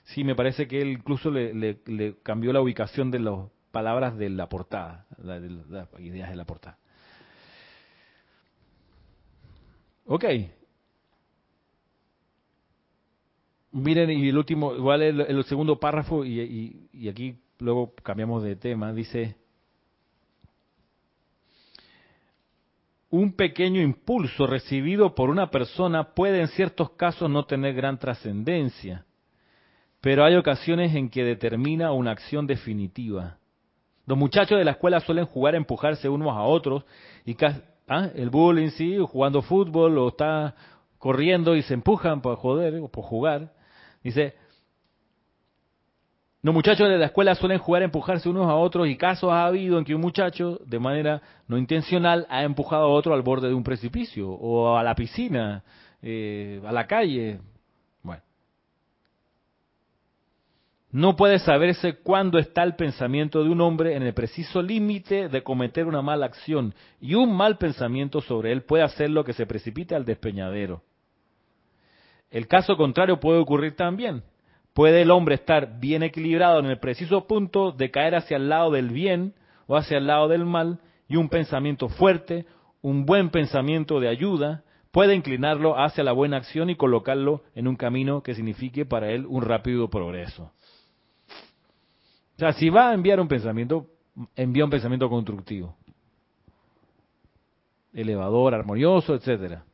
[0.02, 1.78] Sí, me parece que él incluso le,
[2.22, 3.38] cambió la ubicación de las
[3.70, 5.40] palabras de la portada, las
[5.98, 6.76] ideas de la portada.
[10.04, 10.26] Ok,
[13.74, 19.34] Miren, y el último, igual el, segundo párrafo, y, aquí luego cambiamos de tema, dice,
[23.10, 29.06] un pequeño impulso recibido por una persona puede en ciertos casos no tener gran trascendencia,
[30.00, 33.38] pero hay ocasiones en que determina una acción definitiva.
[34.06, 36.84] Los muchachos de la escuela suelen jugar a empujarse unos a otros
[37.24, 37.36] y
[37.88, 38.08] ¿ah?
[38.14, 40.54] el bullying sí, jugando fútbol o está
[40.98, 43.52] corriendo y se empujan para joder o por jugar.
[44.04, 44.34] Dice,
[46.42, 49.46] los muchachos de la escuela suelen jugar a empujarse unos a otros y casos ha
[49.46, 53.48] habido en que un muchacho, de manera no intencional, ha empujado a otro al borde
[53.48, 55.64] de un precipicio o a la piscina,
[56.02, 57.40] eh, a la calle.
[58.02, 58.22] Bueno.
[60.90, 65.42] No puede saberse cuándo está el pensamiento de un hombre en el preciso límite de
[65.42, 69.94] cometer una mala acción y un mal pensamiento sobre él puede hacerlo que se precipite
[69.94, 70.82] al despeñadero.
[72.34, 74.22] El caso contrario puede ocurrir también
[74.74, 78.72] puede el hombre estar bien equilibrado en el preciso punto de caer hacia el lado
[78.72, 79.34] del bien
[79.66, 82.44] o hacia el lado del mal y un pensamiento fuerte,
[82.82, 87.76] un buen pensamiento de ayuda, puede inclinarlo hacia la buena acción y colocarlo en un
[87.76, 90.52] camino que signifique para él un rápido progreso.
[92.36, 93.86] O sea, si va a enviar un pensamiento,
[94.34, 95.76] envía un pensamiento constructivo,
[97.92, 99.64] elevador, armonioso, etcétera.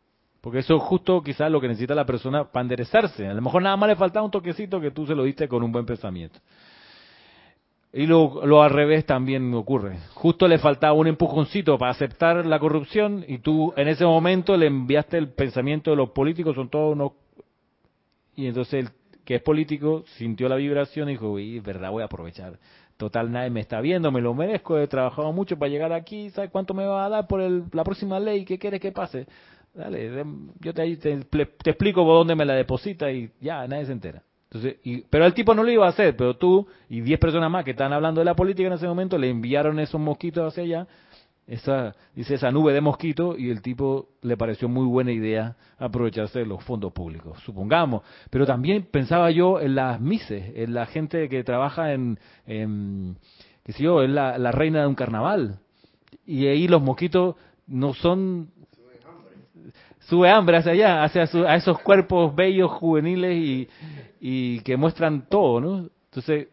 [0.40, 3.26] Porque eso es justo quizás lo que necesita la persona para enderezarse.
[3.26, 5.62] A lo mejor nada más le faltaba un toquecito que tú se lo diste con
[5.62, 6.38] un buen pensamiento.
[7.92, 9.98] Y lo, lo al revés también ocurre.
[10.14, 14.66] Justo le faltaba un empujoncito para aceptar la corrupción y tú en ese momento le
[14.66, 17.12] enviaste el pensamiento de los políticos, son todos unos...
[18.36, 18.90] Y entonces el
[19.24, 22.58] que es político sintió la vibración y dijo, uy, verdad, voy a aprovechar.
[22.96, 26.50] Total, nadie me está viendo, me lo merezco, he trabajado mucho para llegar aquí, ¿sabes
[26.50, 28.44] cuánto me va a dar por el, la próxima ley?
[28.44, 29.26] ¿Qué quieres que pase?
[29.72, 30.24] Dale,
[30.60, 34.22] yo te, te, te explico por dónde me la deposita y ya, nadie se entera.
[34.50, 37.50] Entonces, y, pero el tipo no lo iba a hacer, pero tú y 10 personas
[37.50, 40.64] más que estaban hablando de la política en ese momento le enviaron esos mosquitos hacia
[40.64, 40.88] allá,
[41.46, 46.40] esa, dice esa nube de mosquitos, y el tipo le pareció muy buena idea aprovecharse
[46.40, 48.02] de los fondos públicos, supongamos.
[48.28, 53.18] Pero también pensaba yo en las mises, en la gente que trabaja en, en
[53.62, 55.60] qué sé yo, la, la reina de un carnaval.
[56.26, 57.36] Y ahí los mosquitos
[57.68, 58.50] no son
[60.10, 63.68] sube hambre hacia allá, hacia a esos cuerpos bellos, juveniles y,
[64.20, 65.88] y que muestran todo, ¿no?
[66.06, 66.48] Entonces,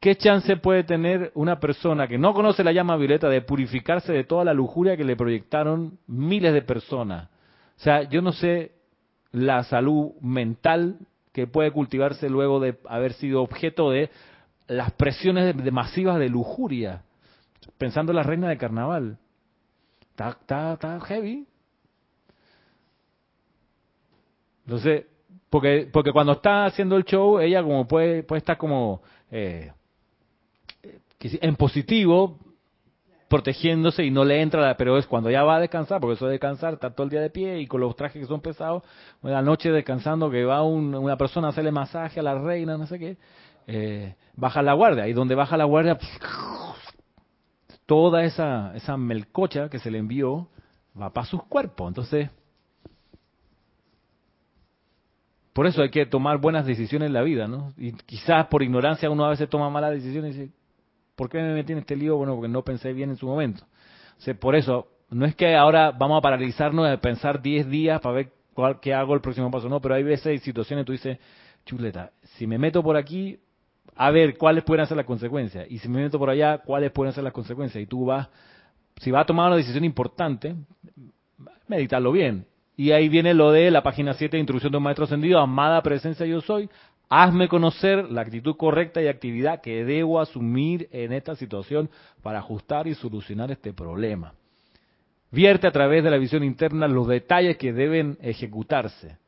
[0.00, 4.24] ¿qué chance puede tener una persona que no conoce la llama violeta de purificarse de
[4.24, 7.28] toda la lujuria que le proyectaron miles de personas?
[7.78, 8.72] O sea, yo no sé
[9.30, 10.98] la salud mental
[11.32, 14.10] que puede cultivarse luego de haber sido objeto de
[14.66, 17.02] las presiones masivas de lujuria,
[17.78, 19.18] pensando en la reina de carnaval.
[20.10, 21.46] Está, está, está heavy.
[24.68, 25.06] Entonces,
[25.48, 29.00] porque, porque cuando está haciendo el show, ella como puede, puede estar como
[29.30, 29.72] eh,
[31.20, 32.38] en positivo,
[33.28, 36.26] protegiéndose y no le entra, la, pero es cuando ya va a descansar, porque eso
[36.26, 38.82] de descansar, está todo el día de pie y con los trajes que son pesados,
[39.22, 42.98] la noche descansando, que va una persona a hacerle masaje a la reina, no sé
[42.98, 43.16] qué,
[43.66, 45.98] eh, baja la guardia, y donde baja la guardia,
[47.86, 50.48] toda esa, esa melcocha que se le envió
[51.00, 52.28] va para sus cuerpos, entonces
[55.58, 57.72] Por eso hay que tomar buenas decisiones en la vida, ¿no?
[57.76, 60.52] Y quizás por ignorancia uno a veces toma malas decisiones y dice,
[61.16, 62.16] ¿por qué me metí en este lío?
[62.16, 63.66] Bueno, porque no pensé bien en su momento.
[64.38, 68.32] Por eso, no es que ahora vamos a paralizarnos de pensar 10 días para ver
[68.54, 71.18] cuál, qué hago el próximo paso, no, pero hay veces y situaciones tú dices,
[71.66, 73.40] chuleta, si me meto por aquí,
[73.96, 75.66] a ver cuáles pueden ser las consecuencias.
[75.68, 77.82] Y si me meto por allá, cuáles pueden ser las consecuencias.
[77.82, 78.28] Y tú vas,
[78.98, 80.54] si vas a tomar una decisión importante,
[81.66, 82.46] meditarlo bien.
[82.78, 85.82] Y ahí viene lo de la página 7 de Introducción de un Maestro Ascendido, amada
[85.82, 86.70] presencia yo soy,
[87.08, 91.90] hazme conocer la actitud correcta y actividad que debo asumir en esta situación
[92.22, 94.32] para ajustar y solucionar este problema.
[95.32, 99.18] Vierte a través de la visión interna los detalles que deben ejecutarse.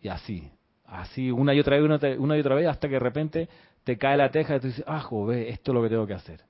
[0.00, 0.50] Y así,
[0.86, 3.48] así una y otra vez, una, y otra vez, hasta que de repente
[3.84, 6.14] te cae la teja y tú dices, ah, joder, esto es lo que tengo que
[6.14, 6.40] hacer.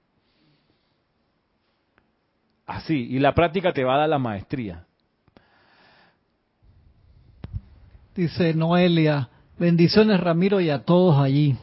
[2.64, 4.85] Así, y la práctica te va a dar la maestría.
[8.16, 11.54] Dice Noelia, bendiciones Ramiro y a todos allí.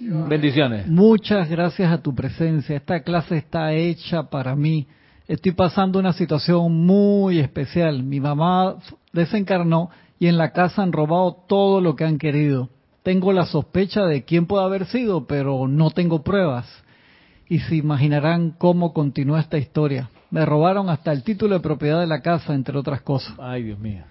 [0.00, 0.88] Bendiciones.
[0.88, 2.74] Muchas gracias a tu presencia.
[2.74, 4.88] Esta clase está hecha para mí.
[5.28, 8.02] Estoy pasando una situación muy especial.
[8.02, 8.78] Mi mamá
[9.12, 12.68] desencarnó y en la casa han robado todo lo que han querido.
[13.04, 16.66] Tengo la sospecha de quién puede haber sido, pero no tengo pruebas.
[17.48, 20.10] Y se imaginarán cómo continúa esta historia.
[20.32, 23.34] Me robaron hasta el título de propiedad de la casa, entre otras cosas.
[23.38, 24.02] Ay, Dios mío.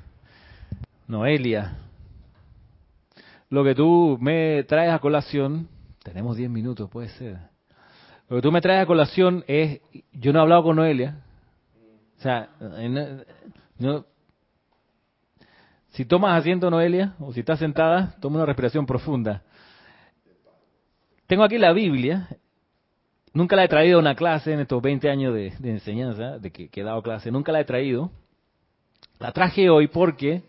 [1.09, 1.75] Noelia,
[3.49, 5.67] lo que tú me traes a colación,
[6.03, 7.39] tenemos 10 minutos, puede ser.
[8.29, 9.81] Lo que tú me traes a colación es,
[10.13, 11.23] yo no he hablado con Noelia,
[12.19, 12.49] o sea,
[13.79, 14.05] no,
[15.89, 19.41] si tomas asiento Noelia, o si estás sentada, toma una respiración profunda.
[21.25, 22.27] Tengo aquí la Biblia,
[23.33, 26.69] nunca la he traído a una clase en estos 20 años de, enseñanza, de que,
[26.71, 28.11] he dado clase, nunca la he traído.
[29.17, 30.43] La traje hoy porque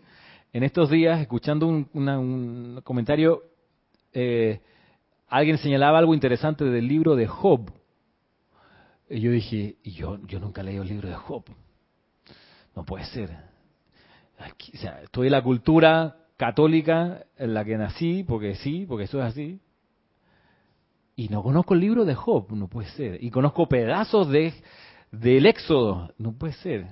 [0.53, 3.43] en estos días, escuchando un, comentario,
[4.13, 4.59] eh,
[5.27, 7.71] alguien señalaba algo interesante del libro de Job.
[9.09, 11.43] Y yo dije, yo, yo nunca leído el libro de Job.
[12.75, 13.29] No puede ser.
[14.39, 19.05] Aquí, o sea, estoy en la cultura católica en la que nací, porque sí, porque
[19.05, 19.59] eso es así.
[21.15, 23.23] Y no conozco el libro de Job, no puede ser.
[23.23, 24.53] Y conozco pedazos de
[25.11, 26.87] del Éxodo, no puede ser.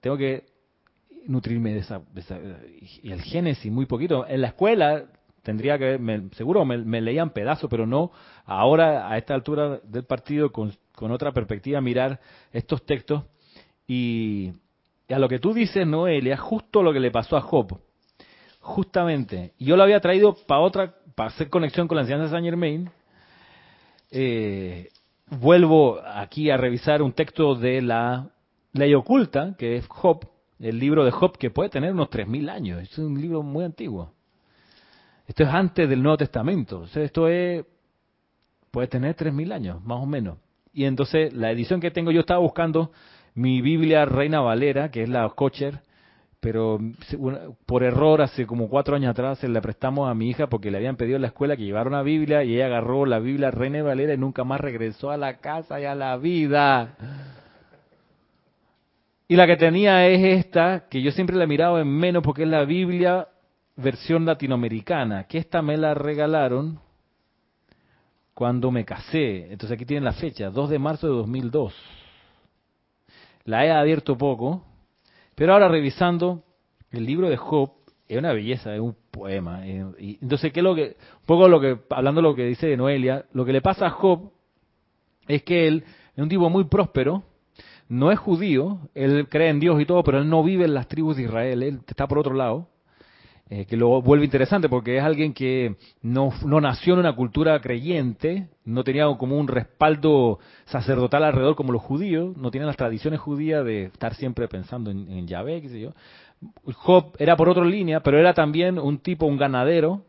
[0.00, 0.44] tengo que
[1.26, 2.02] nutrirme de esa,
[3.02, 4.26] y el Génesis muy poquito.
[4.26, 5.04] En la escuela
[5.42, 8.10] tendría que, me, seguro me, leían pedazos, pero no
[8.44, 12.20] ahora a esta altura del partido con, con otra perspectiva mirar
[12.52, 13.24] estos textos
[13.86, 14.52] y,
[15.08, 17.78] a lo que tú dices, Noelia, justo lo que le pasó a Job.
[18.60, 19.52] Justamente.
[19.58, 22.90] Yo lo había traído para otra, para hacer conexión con la enseñanza de Saint Germain.
[24.10, 24.88] Eh,
[25.28, 28.28] vuelvo aquí a revisar un texto de la
[28.72, 30.26] ley oculta, que es Job,
[30.58, 32.82] el libro de Job, que puede tener unos 3.000 años.
[32.82, 34.12] Es un libro muy antiguo.
[35.26, 36.80] Esto es antes del Nuevo Testamento.
[36.80, 37.64] O sea, esto es,
[38.70, 40.38] puede tener 3.000 años, más o menos.
[40.72, 42.92] Y entonces la edición que tengo yo estaba buscando
[43.34, 45.80] mi Biblia Reina Valera, que es la Kocher,
[46.40, 46.78] pero
[47.66, 50.76] por error hace como cuatro años atrás se la prestamos a mi hija porque le
[50.78, 53.82] habían pedido en la escuela que llevara una Biblia y ella agarró la Biblia Reina
[53.82, 56.94] Valera y nunca más regresó a la casa y a la vida.
[59.28, 62.44] Y la que tenía es esta, que yo siempre la he mirado en menos porque
[62.44, 63.28] es la Biblia
[63.76, 66.78] versión latinoamericana, que esta me la regalaron
[68.34, 69.52] cuando me casé.
[69.52, 71.74] Entonces aquí tienen la fecha, 2 de marzo de 2002
[73.46, 74.62] la he abierto poco,
[75.34, 76.42] pero ahora revisando
[76.90, 77.70] el libro de Job,
[78.08, 79.66] es una belleza, es un poema.
[79.66, 82.76] Entonces, ¿qué es lo que, un poco lo que, hablando de lo que dice de
[82.76, 84.32] Noelia, lo que le pasa a Job
[85.26, 87.22] es que él es un tipo muy próspero,
[87.88, 90.88] no es judío, él cree en Dios y todo, pero él no vive en las
[90.88, 92.68] tribus de Israel, él está por otro lado.
[93.48, 98.48] Eh, que lo vuelve interesante porque es alguien que no, nació en una cultura creyente,
[98.64, 103.64] no tenía como un respaldo sacerdotal alrededor como los judíos, no tiene las tradiciones judías
[103.64, 105.92] de estar siempre pensando en, en Yahvé, qué sé yo.
[106.74, 110.02] Job era por otra línea, pero era también un tipo, un ganadero,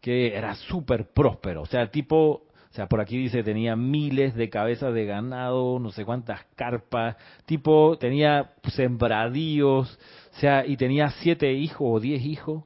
[0.00, 1.62] que era súper próspero.
[1.62, 5.80] O sea, el tipo, o sea, por aquí dice, tenía miles de cabezas de ganado,
[5.80, 9.98] no sé cuántas carpas, tipo, tenía sembradíos,
[10.32, 12.62] o sea, y tenía siete hijos o diez hijos.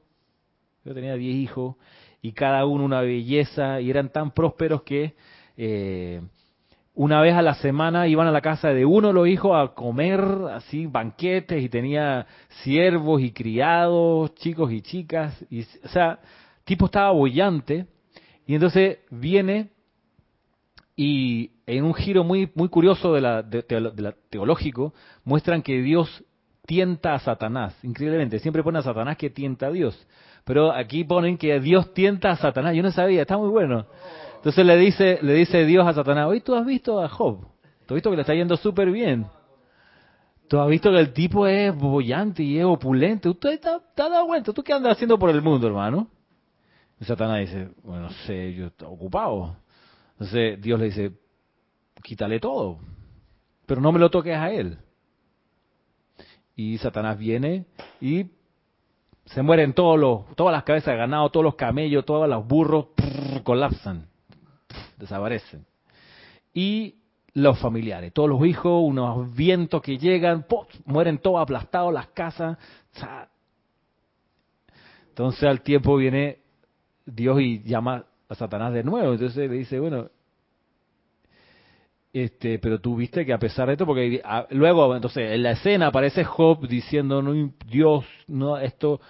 [0.83, 1.75] Yo tenía diez hijos
[2.21, 5.15] y cada uno una belleza y eran tan prósperos que
[5.57, 6.21] eh,
[6.93, 9.73] una vez a la semana iban a la casa de uno de los hijos a
[9.73, 10.21] comer
[10.53, 12.27] así banquetes y tenía
[12.63, 15.43] siervos y criados, chicos y chicas.
[15.49, 16.19] Y, o sea,
[16.63, 17.87] tipo estaba bollante
[18.45, 19.74] y entonces viene
[20.95, 24.93] y en un giro muy muy curioso de la, de la teológico
[25.23, 26.23] muestran que Dios
[26.65, 27.77] tienta a Satanás.
[27.83, 30.07] Increíblemente, siempre pone a Satanás que tienta a Dios.
[30.43, 32.75] Pero aquí ponen que Dios tienta a Satanás.
[32.75, 33.85] Yo no sabía, está muy bueno.
[34.35, 37.39] Entonces le dice, le dice Dios a Satanás, hoy tú has visto a Job.
[37.85, 39.25] Tú has visto que le está yendo súper bien.
[40.47, 43.29] Tú has visto que el tipo es bollante y es opulente.
[43.29, 44.53] ¿Usted te, ha dado cuenta?
[44.53, 46.07] ¿Tú qué andas haciendo por el mundo, hermano?
[46.99, 49.57] Y Satanás dice, bueno, no sé, yo estoy ocupado.
[50.15, 51.11] Entonces Dios le dice,
[52.01, 52.79] quítale todo,
[53.65, 54.77] pero no me lo toques a él.
[56.55, 57.65] Y Satanás viene
[57.99, 58.27] y
[59.25, 62.87] se mueren todos los, todas las cabezas de ganado, todos los camellos, todos los burros,
[63.43, 64.07] colapsan,
[64.97, 65.65] desaparecen.
[66.53, 66.95] Y
[67.33, 70.45] los familiares, todos los hijos, unos vientos que llegan,
[70.85, 72.57] mueren todos aplastados, las casas.
[75.09, 76.39] Entonces al tiempo viene
[77.05, 79.13] Dios y llama a Satanás de nuevo.
[79.13, 80.09] Entonces le dice, bueno,
[82.13, 84.21] este, pero tú viste que a pesar de esto, porque
[84.51, 89.01] luego, entonces, en la escena aparece Job diciendo, no, Dios, no, esto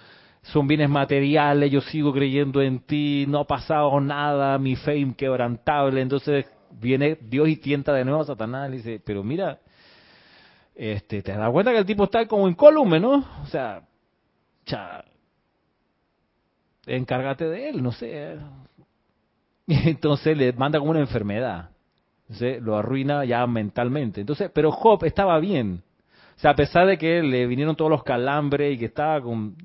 [0.42, 6.00] son bienes materiales, yo sigo creyendo en ti, no ha pasado nada, mi fe inquebrantable.
[6.00, 9.60] Entonces viene Dios y tienta de nuevo a Satanás y le dice, pero mira,
[10.74, 13.24] este, te das cuenta que el tipo está como en column, ¿no?
[13.42, 13.82] O sea,
[14.64, 15.04] cha,
[16.86, 18.36] encárgate de él, no sé.
[19.84, 21.70] Entonces le manda como una enfermedad
[22.60, 24.20] lo arruina ya mentalmente.
[24.20, 25.82] Entonces, pero Job estaba bien.
[26.36, 29.56] O sea, a pesar de que le vinieron todos los calambres y que estaba con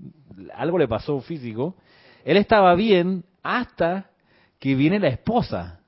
[0.55, 1.75] algo le pasó físico,
[2.23, 4.09] él estaba bien hasta
[4.59, 5.79] que viene la esposa.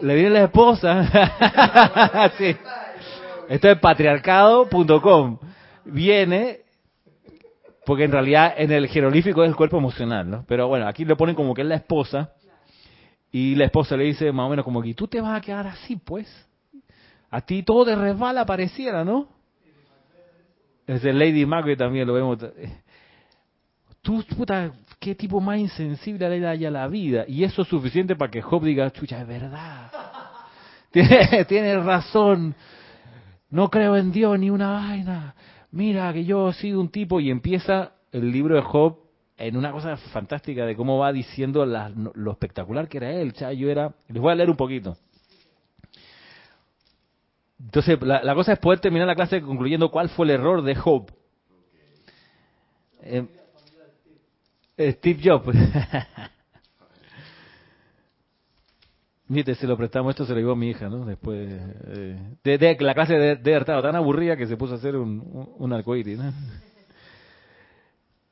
[0.00, 2.30] Le viene la esposa.
[2.38, 2.56] sí.
[3.48, 5.38] Esto es patriarcado.com.
[5.84, 6.60] Viene
[7.84, 10.44] porque en realidad en el jeroglífico es el cuerpo emocional, ¿no?
[10.46, 12.32] Pero bueno, aquí le ponen como que es la esposa
[13.32, 15.66] Y la esposa le dice más o menos como que, tú te vas a quedar
[15.66, 16.28] así, pues.
[17.30, 19.26] A ti todo de resbala pareciera, ¿no?
[20.86, 22.38] Es el Lady Macbeth también lo vemos.
[24.02, 27.24] Tú, puta, qué tipo más insensible le da ya la vida.
[27.26, 29.90] Y eso es suficiente para que Job diga, chucha, es verdad.
[30.90, 32.54] Tienes tiene razón.
[33.48, 35.34] No creo en Dios ni una vaina.
[35.72, 38.98] Mira que yo he sido un tipo y empieza el libro de Job
[39.38, 43.32] en una cosa fantástica de cómo va diciendo lo espectacular que era él.
[43.56, 44.96] Yo era, les voy a leer un poquito.
[47.58, 51.10] Entonces, la, cosa es poder terminar la clase concluyendo cuál fue el error de Job.
[53.02, 53.26] Eh,
[54.78, 55.56] Steve Jobs.
[59.32, 61.06] Mire, se lo prestamos, esto se lo dio a mi hija, ¿no?
[61.06, 61.48] Después
[61.86, 65.72] eh, de, la clase de, de tan aburrida que se puso a hacer un, un,
[65.72, 66.30] arcoíris, ¿no?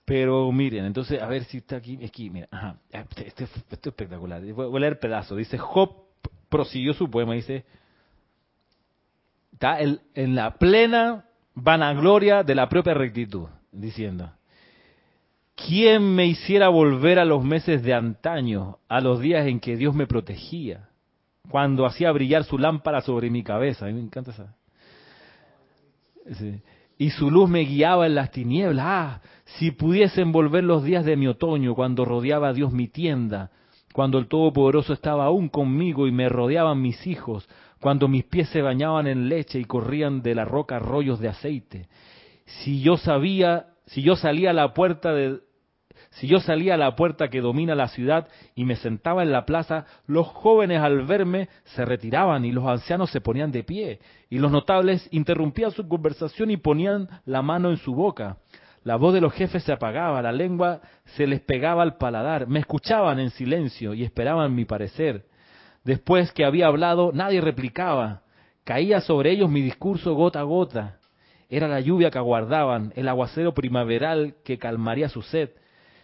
[0.04, 3.86] Pero miren, entonces, a ver si está aquí, aquí, mira, ajá, este, este, esto es
[3.86, 4.42] espectacular.
[4.52, 5.36] Voy a leer pedazo.
[5.36, 5.90] Dice, Job
[6.50, 7.64] prosiguió su poema, dice,
[9.54, 11.24] está en la plena
[11.54, 14.30] vanagloria de la propia rectitud, diciendo,
[15.54, 19.94] ¿quién me hiciera volver a los meses de antaño, a los días en que Dios
[19.94, 20.89] me protegía,
[21.48, 23.86] cuando hacía brillar su lámpara sobre mi cabeza?
[23.86, 24.56] A me encanta esa.
[26.98, 28.84] Y su luz me guiaba en las tinieblas.
[28.86, 29.20] Ah,
[29.58, 33.50] si pudiesen volver los días de mi otoño, cuando rodeaba a Dios mi tienda,
[33.92, 37.48] cuando el Todopoderoso estaba aún conmigo y me rodeaban mis hijos,
[37.80, 41.88] cuando mis pies se bañaban en leche y corrían de la roca rollos de aceite.
[42.44, 45.40] Si yo sabía, si yo salía a la puerta de,
[46.10, 49.46] si yo salía a la puerta que domina la ciudad y me sentaba en la
[49.46, 54.38] plaza, los jóvenes al verme se retiraban y los ancianos se ponían de pie, y
[54.38, 58.38] los notables interrumpían su conversación y ponían la mano en su boca.
[58.82, 62.58] La voz de los jefes se apagaba, la lengua se les pegaba al paladar, me
[62.58, 65.26] escuchaban en silencio y esperaban mi parecer.
[65.84, 68.22] Después que había hablado, nadie replicaba.
[68.64, 70.98] Caía sobre ellos mi discurso gota a gota.
[71.48, 75.50] Era la lluvia que aguardaban, el aguacero primaveral que calmaría su sed.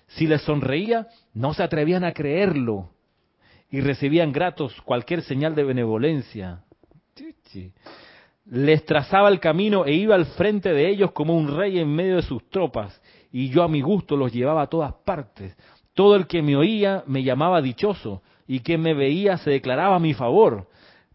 [0.09, 2.91] Si les sonreía, no se atrevían a creerlo.
[3.71, 6.63] Y recibían gratos cualquier señal de benevolencia.
[8.47, 12.17] Les trazaba el camino e iba al frente de ellos como un rey en medio
[12.17, 13.01] de sus tropas,
[13.33, 15.57] y yo a mi gusto los llevaba a todas partes.
[15.95, 20.01] Todo el que me oía me llamaba dichoso, y quien me veía se declaraba a
[20.01, 20.69] mi favor,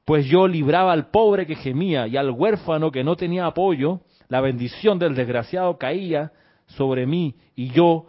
[0.03, 4.41] pues yo libraba al pobre que gemía y al huérfano que no tenía apoyo, la
[4.41, 6.33] bendición del desgraciado caía
[6.65, 8.07] sobre mí y yo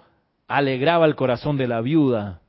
[0.57, 2.43] alegraba el corazón de la viuda.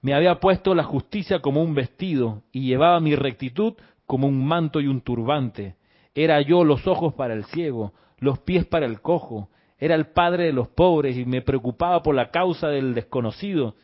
[0.00, 3.74] Me había puesto la justicia como un vestido y llevaba mi rectitud
[4.06, 5.76] como un manto y un turbante.
[6.14, 9.50] Era yo los ojos para el ciego, los pies para el cojo.
[9.78, 13.74] Era el padre de los pobres y me preocupaba por la causa del desconocido.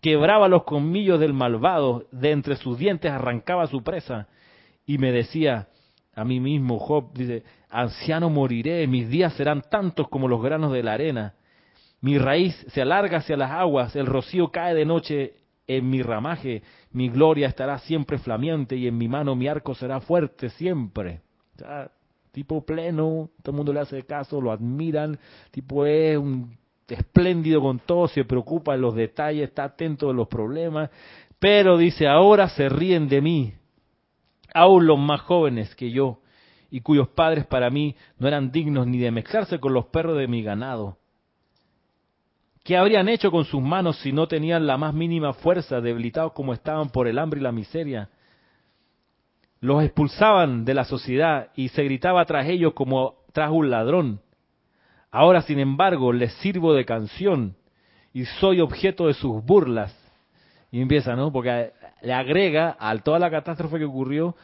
[0.00, 4.28] Quebraba los colmillos del malvado, de entre sus dientes arrancaba su presa.
[4.86, 5.68] Y me decía
[6.14, 10.84] a mí mismo, Job, dice, anciano moriré, mis días serán tantos como los granos de
[10.84, 11.34] la arena.
[12.00, 15.34] Mi raíz se alarga hacia las aguas, el rocío cae de noche
[15.66, 20.00] en mi ramaje, mi gloria estará siempre flameante y en mi mano mi arco será
[20.00, 21.20] fuerte siempre.
[22.32, 25.18] tipo pleno, todo el mundo le hace caso, lo admiran,
[25.50, 30.28] tipo es un espléndido con todo, se preocupa de los detalles, está atento de los
[30.28, 30.90] problemas,
[31.38, 33.54] pero dice, ahora se ríen de mí,
[34.54, 36.20] aún los más jóvenes que yo,
[36.70, 40.28] y cuyos padres para mí no eran dignos ni de mezclarse con los perros de
[40.28, 40.98] mi ganado.
[42.66, 46.52] ¿Qué habrían hecho con sus manos si no tenían la más mínima fuerza, debilitados como
[46.52, 48.08] estaban por el hambre y la miseria?
[49.60, 54.20] Los expulsaban de la sociedad y se gritaba tras ellos como tras un ladrón.
[55.12, 57.54] Ahora, sin embargo, les sirvo de canción
[58.12, 59.96] y soy objeto de sus burlas.
[60.72, 61.30] Y empieza, ¿no?
[61.30, 61.70] Porque
[62.02, 64.34] le agrega a toda la catástrofe que ocurrió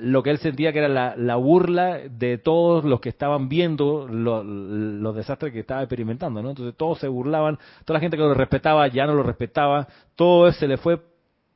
[0.00, 5.14] lo que él sentía que era la, burla de todos los que estaban viendo los
[5.14, 6.50] desastres que estaba experimentando, ¿no?
[6.50, 10.50] Entonces todos se burlaban, toda la gente que lo respetaba ya no lo respetaba, todo
[10.52, 11.00] se le fue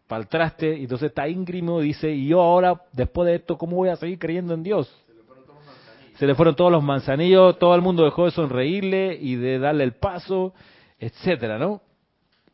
[0.06, 3.76] para el traste, y entonces está íngrimo dice, y yo ahora, después de esto, ¿cómo
[3.76, 4.94] voy a seguir creyendo en Dios?
[6.18, 9.84] Se le fueron todos los manzanillos, todo el mundo dejó de sonreírle y de darle
[9.84, 10.54] el paso,
[10.98, 11.80] etcétera, ¿no?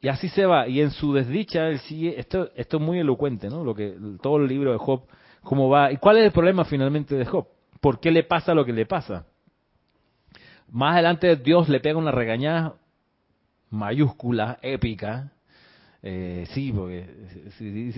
[0.01, 3.49] Y así se va, y en su desdicha él sigue, esto, esto es muy elocuente,
[3.51, 3.65] ¿no?
[3.65, 5.03] Lo que todo el libro de Job
[5.43, 5.93] cómo va.
[5.93, 7.47] ¿Y cuál es el problema finalmente de Job?
[7.81, 9.27] ¿Por qué le pasa lo que le pasa?
[10.69, 12.75] Más adelante Dios le pega una regañada
[13.71, 15.33] mayúscula, épica.
[16.03, 17.07] Eh, sí, porque,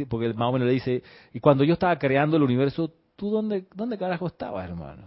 [0.08, 3.66] porque más o menos le dice, y cuando yo estaba creando el universo, ¿tú dónde,
[3.74, 5.04] dónde carajo estabas, hermano?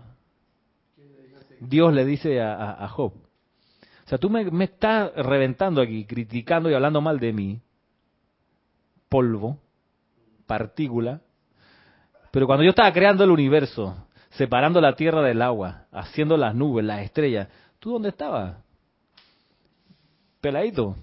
[1.60, 3.14] Dios le dice a, Job.
[3.14, 7.62] O sea, tú me, me, estás reventando aquí, criticando y hablando mal de mí,
[9.10, 9.58] polvo,
[10.46, 11.22] partícula.
[12.36, 13.96] Pero cuando yo estaba creando el universo,
[14.32, 17.48] separando la tierra del agua, haciendo las nubes, las estrellas,
[17.80, 18.58] ¿tú dónde estabas?
[20.42, 20.98] Peladito.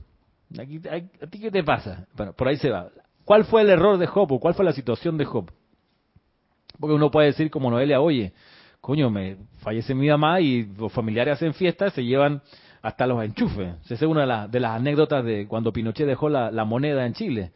[0.61, 2.07] Aquí, ¿A ti qué te pasa?
[2.15, 2.91] Bueno, por ahí se va.
[3.25, 5.51] ¿Cuál fue el error de Job o cuál fue la situación de Job?
[6.79, 8.35] Porque uno puede decir como Noelia, oye,
[8.83, 12.43] coño, me fallece mi mamá y los familiares hacen fiestas, se llevan
[12.83, 13.77] hasta los enchufes.
[13.87, 17.53] Esa es una de, las anécdotas de cuando Pinochet dejó la, moneda en Chile.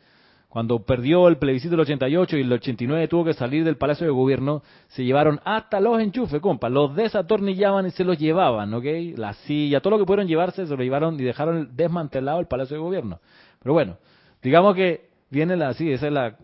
[0.56, 4.10] Cuando perdió el plebiscito del 88 y el 89 tuvo que salir del Palacio de
[4.10, 6.70] Gobierno, se llevaron hasta los enchufes, compa.
[6.70, 8.84] Los desatornillaban y se los llevaban, ¿ok?
[9.16, 12.78] La silla, todo lo que pudieron llevarse se lo llevaron y dejaron desmantelado el Palacio
[12.78, 13.20] de Gobierno.
[13.62, 13.98] Pero bueno,
[14.42, 16.38] digamos que viene la, sí, esa es la,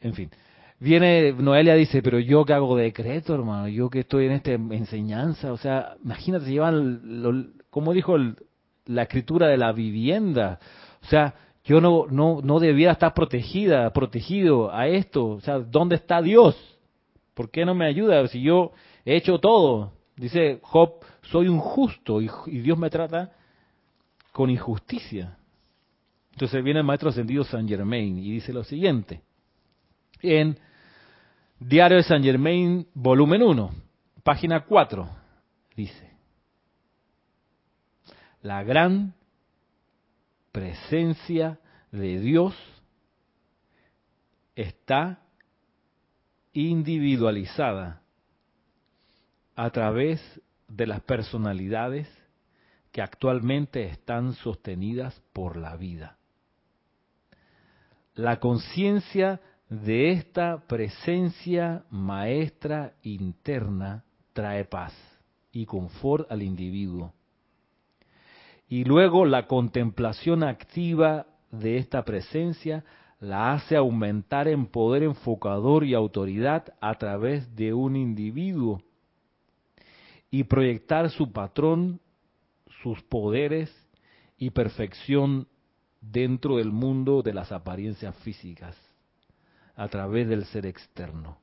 [0.00, 0.30] en fin.
[0.78, 5.52] Viene Noelia dice, pero yo que hago decreto, hermano, yo que estoy en esta enseñanza,
[5.52, 8.16] o sea, imagínate, llevan, como dijo
[8.86, 10.60] la escritura de la vivienda,
[11.02, 11.34] o sea,
[11.64, 16.56] yo no, no, no debiera estar protegida, protegido a esto, o sea, ¿dónde está Dios?
[17.34, 18.72] ¿Por qué no me ayuda si yo
[19.04, 19.92] he hecho todo?
[20.16, 23.32] Dice Job, soy un justo y, Dios me trata
[24.32, 25.36] con injusticia.
[26.32, 29.22] Entonces viene el maestro ascendido San Germain y dice lo siguiente.
[30.20, 30.58] En
[31.58, 33.70] Diario de San Germain, volumen 1,
[34.24, 35.08] página 4,
[35.76, 36.10] dice,
[38.42, 39.14] la gran
[40.52, 41.58] presencia
[41.90, 42.54] de Dios
[44.54, 45.22] está
[46.52, 48.02] individualizada
[49.56, 50.20] a través
[50.68, 52.08] de las personalidades
[52.90, 56.18] que actualmente están sostenidas por la vida.
[58.14, 59.40] La conciencia
[59.70, 64.92] de esta presencia maestra interna trae paz
[65.50, 67.14] y confort al individuo.
[68.72, 72.86] Y luego la contemplación activa de esta presencia
[73.20, 78.80] la hace aumentar en poder enfocador y autoridad a través de un individuo
[80.30, 82.00] y proyectar su patrón,
[82.82, 83.70] sus poderes
[84.38, 85.48] y perfección
[86.00, 88.74] dentro del mundo de las apariencias físicas
[89.76, 91.36] a través del ser externo.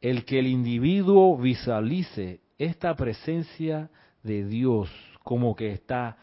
[0.00, 3.90] El que el individuo visualice esta presencia
[4.22, 4.88] de Dios
[5.24, 6.16] como que está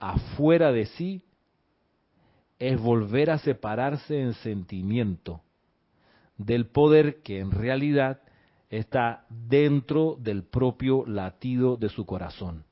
[0.00, 1.22] afuera de sí,
[2.58, 5.42] es volver a separarse en sentimiento
[6.36, 8.20] del poder que en realidad
[8.70, 12.64] está dentro del propio latido de su corazón.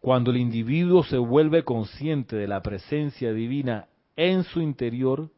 [0.00, 5.30] Cuando el individuo se vuelve consciente de la presencia divina en su interior,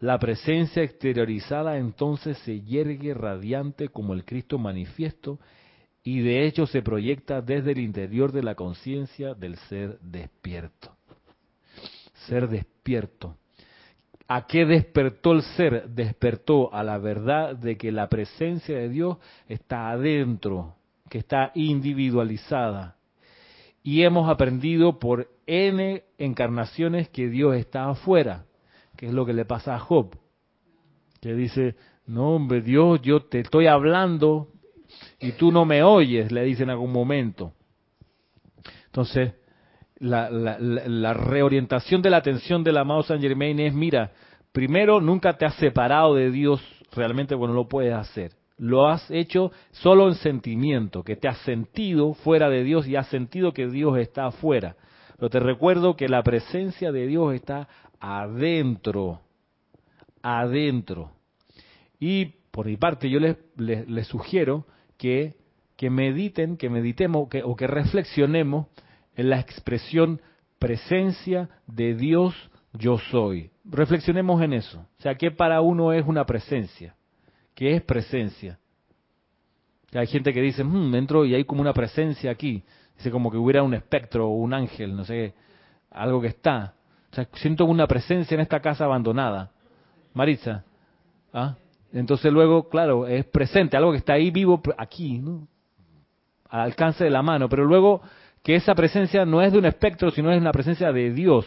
[0.00, 5.38] la presencia exteriorizada entonces se yergue radiante como el Cristo manifiesto
[6.02, 10.96] y de hecho se proyecta desde el interior de la conciencia del ser despierto.
[12.26, 13.36] Ser despierto.
[14.26, 15.88] ¿A qué despertó el ser?
[15.88, 19.16] Despertó a la verdad de que la presencia de Dios
[19.48, 20.76] está adentro,
[21.08, 22.96] que está individualizada,
[23.82, 28.44] y hemos aprendido por N encarnaciones que Dios está afuera,
[28.96, 30.14] que es lo que le pasa a Job,
[31.22, 31.76] que dice,
[32.06, 34.48] no hombre, Dios, yo te estoy hablando
[35.20, 37.52] y tú no me oyes, le dice en algún momento.
[38.86, 39.34] Entonces,
[39.98, 44.12] la, la, reorientación de la atención del amado Saint Germain es, mira,
[44.52, 46.62] primero, nunca te has separado de Dios
[46.92, 52.14] realmente, bueno, lo puedes hacer lo has hecho solo en sentimiento, que te has sentido
[52.14, 54.76] fuera de Dios y has sentido que Dios está afuera.
[55.16, 57.68] Pero te recuerdo que la presencia de Dios está
[58.00, 59.20] adentro,
[60.22, 61.12] adentro.
[61.98, 64.66] Y por mi parte yo les, les, sugiero
[64.98, 65.36] que,
[65.76, 68.66] que, mediten, que meditemos que, o que reflexionemos
[69.16, 70.20] en la expresión
[70.58, 72.34] presencia de Dios
[72.74, 73.50] yo soy.
[73.64, 74.80] Reflexionemos en eso.
[74.98, 76.94] O sea, ¿qué para uno es una presencia?
[77.58, 78.56] que es presencia.
[79.92, 82.62] Hay gente que dice, mmm, entro y hay como una presencia aquí.
[82.96, 85.34] Dice como que hubiera un espectro o un ángel, no sé,
[85.90, 86.74] algo que está.
[87.10, 89.50] O sea, siento una presencia en esta casa abandonada.
[90.14, 90.62] Maritza.
[91.32, 91.56] ¿Ah?
[91.92, 95.22] Entonces luego, claro, es presente, algo que está ahí vivo aquí.
[96.48, 97.48] Al alcance de la mano.
[97.48, 98.02] Pero luego
[98.42, 101.46] que esa presencia no es de un espectro, sino es una presencia de Dios.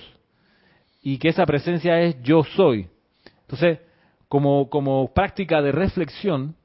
[1.02, 2.88] Y que esa presencia es yo soy.
[3.42, 3.80] Entonces,
[4.28, 6.56] como, práctica de reflexión,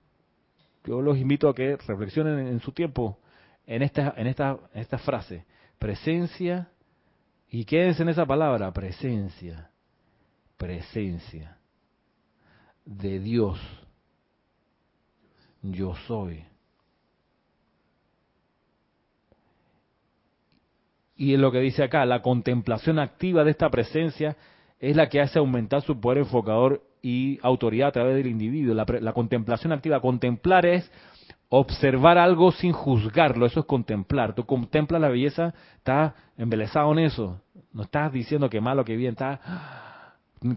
[0.85, 3.19] yo los invito a que reflexionen en su tiempo
[3.67, 5.45] en esta, en esta, en esta frase.
[5.79, 6.69] Presencia,
[7.51, 9.71] y quédense en esa palabra, presencia,
[10.57, 11.57] presencia
[12.87, 13.61] de Dios.
[15.61, 16.45] Yo soy.
[21.17, 24.37] Y es lo que dice acá, la contemplación activa de esta presencia
[24.79, 28.75] es la que hace aumentar su poder enfocador y autoridad a través del individuo.
[28.75, 30.91] La, la contemplación activa, contemplar es
[31.49, 34.35] observar algo sin juzgarlo, eso es contemplar.
[34.35, 37.41] Tú contemplas la belleza, estás embelesado en eso,
[37.73, 39.41] no estás diciendo que malo, que bien, estás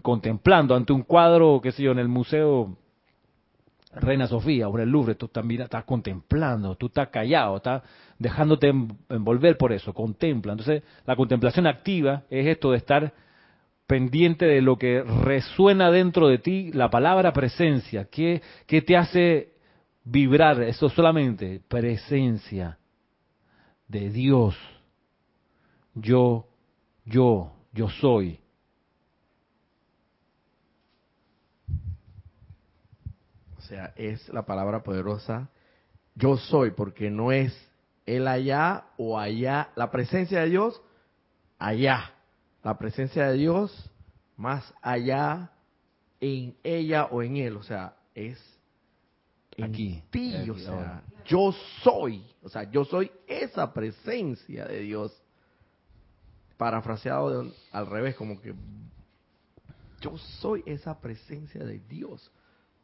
[0.02, 2.76] contemplando ante un cuadro, qué sé yo, en el museo
[3.92, 7.82] Reina Sofía o en el Louvre, tú también estás contemplando, tú estás callado, estás
[8.18, 8.68] dejándote
[9.08, 10.52] envolver por eso, contempla.
[10.52, 13.12] Entonces, la contemplación activa es esto de estar
[13.86, 19.54] pendiente de lo que resuena dentro de ti, la palabra presencia, ¿qué, qué te hace
[20.04, 20.62] vibrar?
[20.62, 22.78] Eso solamente, presencia
[23.88, 24.56] de Dios.
[25.94, 26.46] Yo,
[27.04, 28.39] yo, yo soy.
[33.70, 35.48] Sea, es la palabra poderosa.
[36.14, 37.56] Yo soy, porque no es
[38.04, 40.82] él allá o allá, la presencia de Dios
[41.58, 42.12] allá,
[42.64, 43.90] la presencia de Dios
[44.36, 45.52] más allá
[46.20, 48.38] en ella o en él, o sea, es
[49.62, 51.52] aquí, ti, o sea, yo
[51.82, 55.22] soy, o sea, yo soy esa presencia de Dios.
[56.56, 58.54] Parafraseado al revés, como que
[60.00, 62.30] yo soy esa presencia de Dios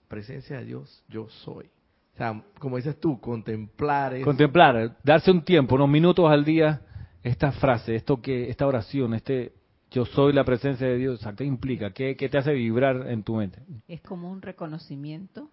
[0.09, 1.67] presencia de Dios, yo soy.
[2.15, 4.21] O sea, como dices tú, contemplar.
[4.23, 6.81] Contemplar, darse un tiempo, unos minutos al día,
[7.23, 9.53] esta frase, esto que, esta oración, este
[9.91, 11.91] yo soy la presencia de Dios, ¿qué implica?
[11.91, 13.61] ¿Qué, te hace vibrar en tu mente?
[13.89, 15.51] Es como un reconocimiento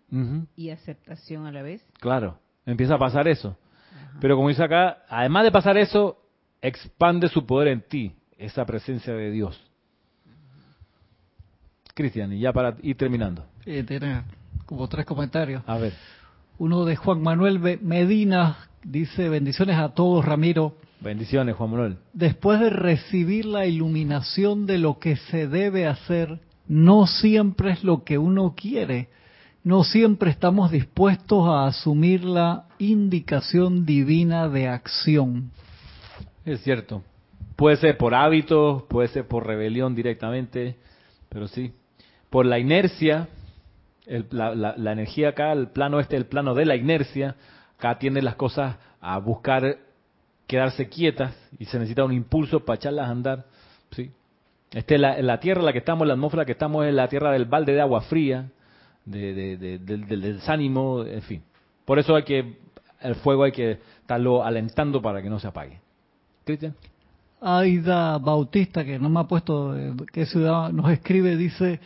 [0.56, 1.86] y aceptación a la vez.
[2.00, 3.58] Claro, empieza a pasar eso.
[4.20, 6.18] Pero como dice acá, además de pasar eso,
[6.62, 9.64] expande su poder en ti, esa presencia de Dios.
[11.94, 13.46] Cristian, y ya para ir terminando.
[13.66, 13.86] Eh,
[14.74, 15.64] como tres comentarios.
[15.68, 15.94] A ver.
[16.58, 20.76] Uno de Juan Manuel Medina dice, bendiciones a todos, Ramiro.
[21.00, 21.98] Bendiciones, Juan Manuel.
[22.14, 28.04] Después de recibir la iluminación de lo que se debe hacer, no siempre es lo
[28.04, 29.10] que uno quiere.
[29.64, 35.52] No siempre estamos dispuestos a asumir la indicación divina de acción.
[36.46, 37.04] Es cierto.
[37.56, 40.78] Puede ser por hábitos, puede ser por rebelión directamente,
[41.30, 41.74] pero sí.
[42.30, 43.30] Por la inercia,
[44.06, 47.36] la, energía acá, el plano este, el plano de la inercia,
[47.78, 49.78] acá tiende las cosas a buscar
[50.48, 53.46] quedarse quietas y se necesita un impulso para echarlas a andar.
[53.92, 54.12] ¿sí?
[54.72, 57.32] Este, la, la tierra en la que estamos, la atmósfera que estamos es la tierra
[57.32, 58.50] del balde de agua fría,
[59.06, 61.44] de, del, desánimo, en fin.
[61.86, 62.58] Por eso hay que,
[63.02, 65.80] el fuego hay que estarlo alentando para que no se apague.
[66.46, 66.76] Cristian.
[67.42, 69.76] Aida Bautista, que no me ha puesto
[70.14, 71.82] qué ciudad nos escribe, dice,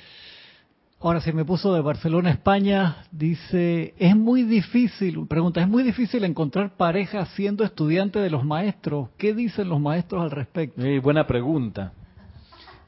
[1.00, 6.24] Ahora se me puso de Barcelona, España, dice, es muy difícil, pregunta, es muy difícil
[6.24, 9.10] encontrar pareja siendo estudiante de los maestros.
[9.16, 10.82] ¿Qué dicen los maestros al respecto?
[11.04, 11.94] buena pregunta.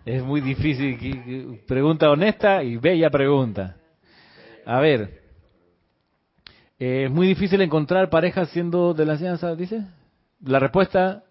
[0.04, 3.76] Es muy difícil, pregunta honesta y bella pregunta.
[4.66, 5.22] A ver,
[6.80, 9.86] es muy difícil encontrar pareja siendo de la ciencia, dice.
[10.44, 11.26] La respuesta,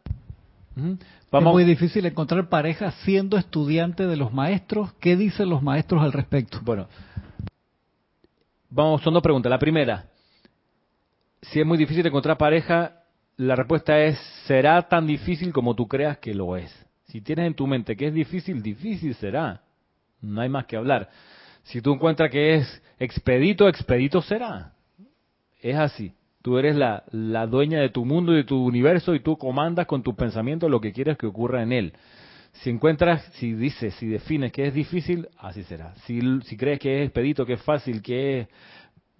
[1.30, 4.92] es muy difícil encontrar pareja siendo estudiante de los maestros.
[4.94, 6.60] ¿Qué dicen los maestros al respecto?
[6.62, 6.88] Bueno,
[8.70, 9.50] vamos, son dos preguntas.
[9.50, 10.06] La primera,
[11.42, 13.02] si es muy difícil encontrar pareja,
[13.36, 16.74] la respuesta es, será tan difícil como tú creas que lo es.
[17.06, 19.62] Si tienes en tu mente que es difícil, difícil será.
[20.20, 21.08] No hay más que hablar.
[21.62, 24.72] Si tú encuentras que es expedito, expedito será.
[25.60, 26.14] Es así.
[26.49, 27.03] Tú eres la,
[27.46, 30.80] dueña de tu mundo y de tu universo y tú comandas con tus pensamientos lo
[30.80, 31.92] que quieres que ocurra en él.
[32.53, 35.94] Si encuentras, si dices, si defines que es difícil, así será.
[36.07, 38.49] Si, si crees que es expedito, que es fácil, que es,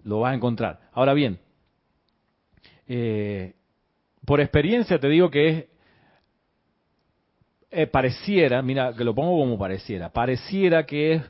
[0.03, 0.79] lo vas a encontrar.
[0.91, 1.37] Ahora bien,
[2.87, 3.53] eh,
[4.25, 5.65] por experiencia te digo que es,
[7.69, 11.21] eh, pareciera, mira, que lo pongo como pareciera, pareciera que es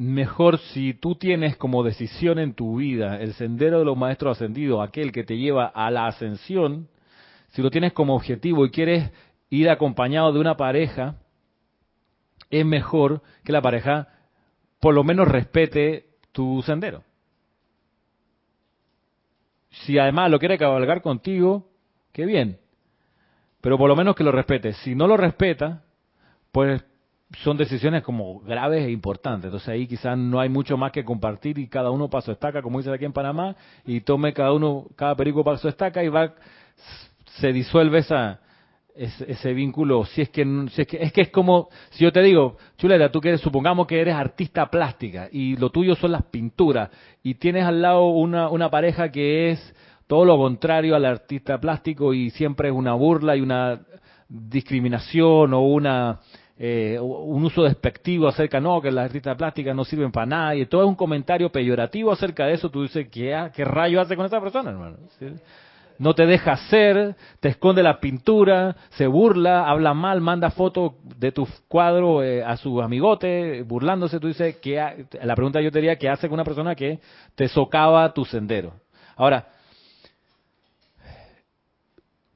[0.00, 4.80] mejor si tú tienes como decisión en tu vida el sendero de los maestros ascendidos,
[4.80, 6.88] aquel que te lleva a la ascensión,
[7.50, 9.12] si lo tienes como objetivo y quieres
[9.50, 11.16] ir acompañado de una pareja,
[12.48, 14.08] es mejor que la pareja
[14.80, 17.04] por lo menos respete tu sendero.
[19.68, 21.68] Si además lo quiere cabalgar contigo,
[22.12, 22.58] qué bien.
[23.60, 24.72] Pero por lo menos que lo respete.
[24.72, 25.82] Si no lo respeta,
[26.52, 26.82] pues
[27.38, 29.46] son decisiones como graves e importantes.
[29.46, 32.62] Entonces ahí quizás no hay mucho más que compartir y cada uno para su estaca,
[32.62, 33.56] como dice aquí en Panamá,
[33.86, 36.34] y tome cada uno, cada perico para su estaca y va,
[37.38, 38.40] se disuelve esa,
[38.96, 40.04] ese, vínculo.
[40.06, 43.10] Si es que, si es que, es que es como, si yo te digo, chuleta,
[43.10, 46.90] tú que supongamos que eres artista plástica y lo tuyo son las pinturas
[47.22, 49.74] y tienes al lado una, una pareja que es
[50.06, 53.80] todo lo contrario al artista plástico y siempre es una burla y una
[54.28, 56.20] discriminación o una
[56.62, 60.82] eh, un uso despectivo acerca, no, que las artistas plásticas no sirven para nadie, todo
[60.82, 64.42] es un comentario peyorativo acerca de eso, tú dices, ¿qué, qué rayo hace con esa
[64.42, 64.98] persona, hermano?
[65.98, 71.32] No te deja hacer, te esconde la pintura, se burla, habla mal, manda fotos de
[71.32, 75.96] tu cuadro eh, a su amigote, burlándose, tú dices, ¿qué la pregunta yo te diría,
[75.96, 76.98] ¿qué hace con una persona que
[77.36, 78.74] te socava tu sendero?
[79.16, 79.48] Ahora,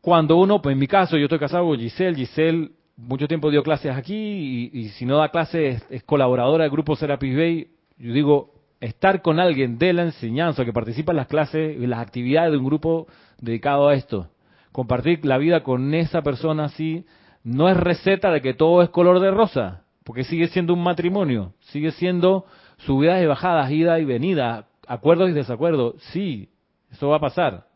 [0.01, 3.63] cuando uno, pues en mi caso, yo estoy casado con Giselle, Giselle mucho tiempo dio
[3.63, 7.69] clases aquí y, si no da clases es, colaboradora del grupo Serapis Bay.
[7.99, 12.01] Yo digo, estar con alguien de la enseñanza que participa en las clases y las
[12.01, 13.07] actividades de un grupo
[13.41, 14.29] dedicado a esto,
[14.73, 17.05] compartir la vida con esa persona así,
[17.43, 21.53] no es receta de que todo es color de rosa, porque sigue siendo un matrimonio,
[21.61, 22.47] sigue siendo
[22.79, 25.95] subidas y bajadas, ida y venida, acuerdos y desacuerdos.
[26.13, 26.51] Sí,
[26.91, 27.67] eso va a pasar.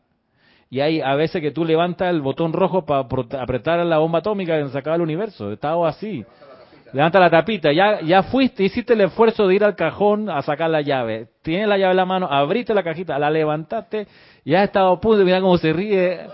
[0.69, 3.07] Y hay a veces que tú levantas el botón rojo para
[3.41, 5.51] apretar la bomba atómica que se acaba el universo.
[5.51, 6.23] Estaba así.
[6.93, 7.71] Levanta la tapita.
[7.71, 11.27] Ya, ya fuiste, hiciste el esfuerzo de ir al cajón a sacar la llave.
[11.41, 14.07] Tienes la llave en la mano, abriste la cajita, la levantaste
[14.43, 15.23] y has estado a punto.
[15.23, 16.27] Mira cómo se ríe.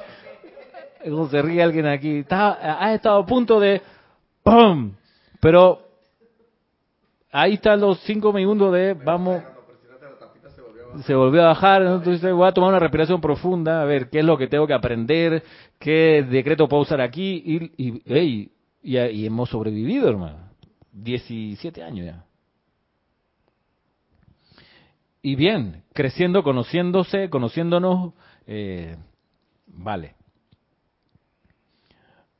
[1.03, 2.25] Cómo se ríe alguien aquí.
[2.29, 3.81] has estado a punto de.
[4.43, 4.93] ¡Pum!
[5.39, 5.79] Pero
[7.31, 8.93] ahí están los cinco minutos de.
[8.93, 9.54] Vamos
[11.03, 14.25] se volvió a bajar, entonces voy a tomar una respiración profunda, a ver qué es
[14.25, 15.43] lo que tengo que aprender,
[15.79, 20.37] qué decreto puedo usar aquí, y, y, y, hemos sobrevivido, hermano.
[20.91, 22.25] 17 años ya.
[25.21, 28.13] Y bien, creciendo, conociéndose, conociéndonos,
[28.47, 28.95] eh,
[29.67, 30.14] vale.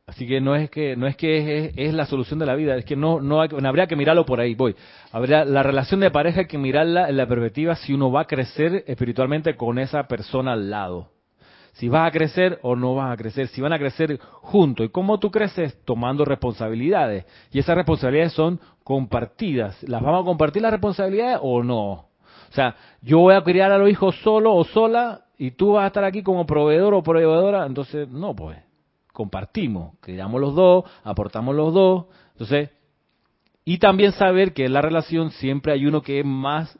[0.07, 2.85] Así que no es que no es que es, la solución de la vida, es
[2.85, 4.53] que no no, habría que mirarlo por ahí.
[4.53, 4.75] Voy.
[5.11, 8.27] Habría la relación de pareja hay que mirarla en la perspectiva si uno va a
[8.27, 11.09] crecer espiritualmente con esa persona al lado.
[11.73, 14.85] Si vas a crecer o no vas a crecer, si van a crecer juntos.
[14.85, 15.83] ¿Y cómo tú creces?
[15.83, 17.25] Tomando responsabilidades.
[17.51, 19.81] Y esas responsabilidades son compartidas.
[19.83, 21.91] ¿Las vamos a compartir las responsabilidades o no?
[21.91, 25.85] O sea, yo voy a criar a los hijos solo o sola y tú vas
[25.85, 27.65] a estar aquí como proveedor o proveedora.
[27.65, 28.57] Entonces, no, pues
[29.15, 32.05] compartimos, creamos los dos, aportamos los dos.
[32.33, 32.69] Entonces,
[33.63, 36.77] y también saber que en la relación siempre hay uno que es más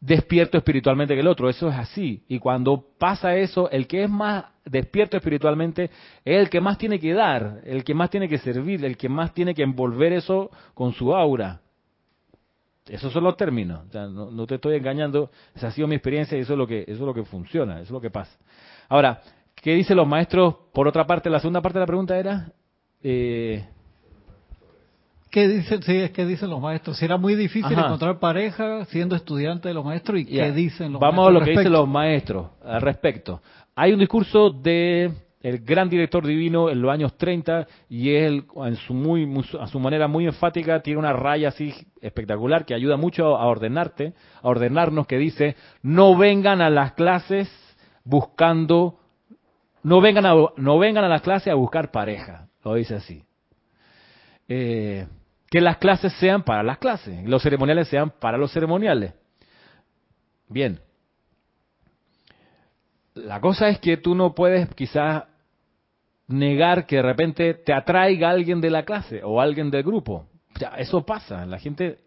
[0.00, 2.24] despierto espiritualmente que el otro, eso es así.
[2.28, 5.84] Y cuando pasa eso, el que es más despierto espiritualmente
[6.24, 9.08] es el que más tiene que dar, el que más tiene que servir, el que
[9.08, 11.60] más tiene que envolver eso con su aura.
[12.86, 16.42] Esos son los términos, no, no, te estoy engañando, esa ha sido mi experiencia y
[16.42, 18.36] eso es lo que, eso es lo que funciona, eso es lo que pasa.
[18.90, 19.22] Ahora,
[19.64, 20.56] ¿Qué dicen los maestros?
[20.74, 22.52] Por otra parte, la segunda parte de la pregunta era...
[23.02, 23.66] Eh...
[25.30, 26.98] ¿Qué dicen, sí, es que dicen los maestros?
[26.98, 31.00] Si era muy difícil encontrar pareja siendo estudiante de los maestros y qué dicen los
[31.00, 31.16] Vamos maestros.
[31.16, 33.40] Vamos a lo que dicen los maestros al respecto.
[33.74, 35.10] Hay un discurso de
[35.40, 39.26] el gran director divino en los años 30 y él en su muy,
[39.58, 44.12] a su manera muy enfática tiene una raya así espectacular que ayuda mucho a ordenarte,
[44.42, 47.50] a ordenarnos que dice, "No vengan a las clases
[48.04, 48.98] buscando
[49.84, 53.22] no vengan a, no vengan a las clases a buscar pareja, lo dice así.
[54.48, 55.06] Eh,
[55.50, 59.14] que las clases sean para las clases, los ceremoniales sean para los ceremoniales.
[60.48, 60.80] Bien.
[63.14, 65.24] La cosa es que tú no puedes quizás
[66.26, 70.26] negar que de repente te atraiga alguien de la clase o alguien del grupo.
[70.78, 71.44] Eso pasa.
[71.44, 71.98] La gente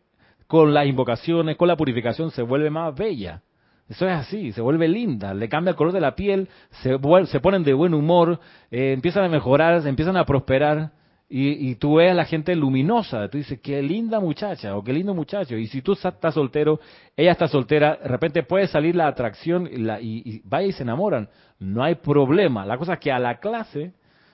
[0.47, 3.43] con las invocaciones, con la purificación se vuelve más bella.
[3.89, 6.49] Eso es así, se vuelve linda, le cambia el color de la piel,
[6.81, 10.91] se, se ponen de buen humor, eh, empiezan a mejorar, empiezan a prosperar
[11.29, 15.13] y, tú ves a la gente luminosa, tú dices, qué linda muchacha o qué lindo
[15.13, 15.57] muchacho.
[15.57, 16.79] Y si tú estás soltero,
[17.17, 20.83] ella está soltera, de repente puede salir la atracción y, la, y, vaya y se
[20.83, 21.27] enamoran.
[21.59, 22.65] No hay problema.
[22.65, 23.91] La cosa es que a la clase,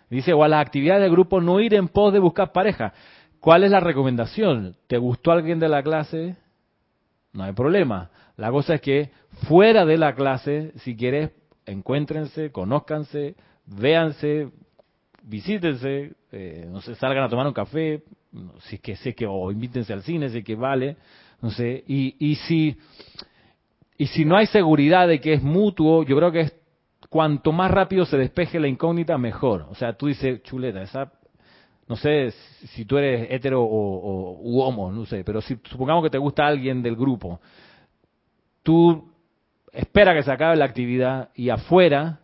[0.07, 2.93] dice, o a las actividades del grupo, no ir en pos de buscar pareja.
[3.39, 4.75] ¿Cuál es la recomendación?
[4.85, 6.35] ¿Te gustó alguien de la clase?
[7.33, 8.11] No hay problema.
[8.37, 9.11] La cosa es que
[9.47, 11.31] fuera de la clase, si quieres,
[11.65, 13.35] encuéntrense, conózcanse,
[13.65, 14.49] véanse,
[15.23, 18.03] visítense, eh, no sé, salgan a tomar un café,
[18.61, 20.97] si es que sé que, o invítense al cine, si que vale,
[21.41, 22.77] no sé, y, y si,
[23.97, 26.55] y si no hay seguridad de que es mutuo, yo creo que es
[27.09, 29.67] cuanto más rápido se despeje la incógnita, mejor.
[29.69, 31.11] O sea, tú dices, chuleta, esa,
[31.87, 36.09] no sé si tú eres hetero o, o homo, no sé, pero si supongamos que
[36.09, 37.39] te gusta alguien del grupo,
[38.63, 39.11] tú
[39.71, 42.19] espera que se acabe la actividad y afuera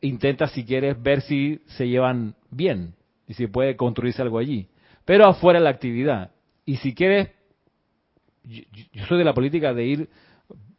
[0.00, 2.94] intenta si quieres ver si se llevan bien
[3.26, 4.68] y si puede construirse algo allí.
[5.04, 6.30] Pero afuera la actividad.
[6.64, 7.30] Y si quieres,
[8.42, 8.62] yo,
[9.06, 10.08] soy de la política de ir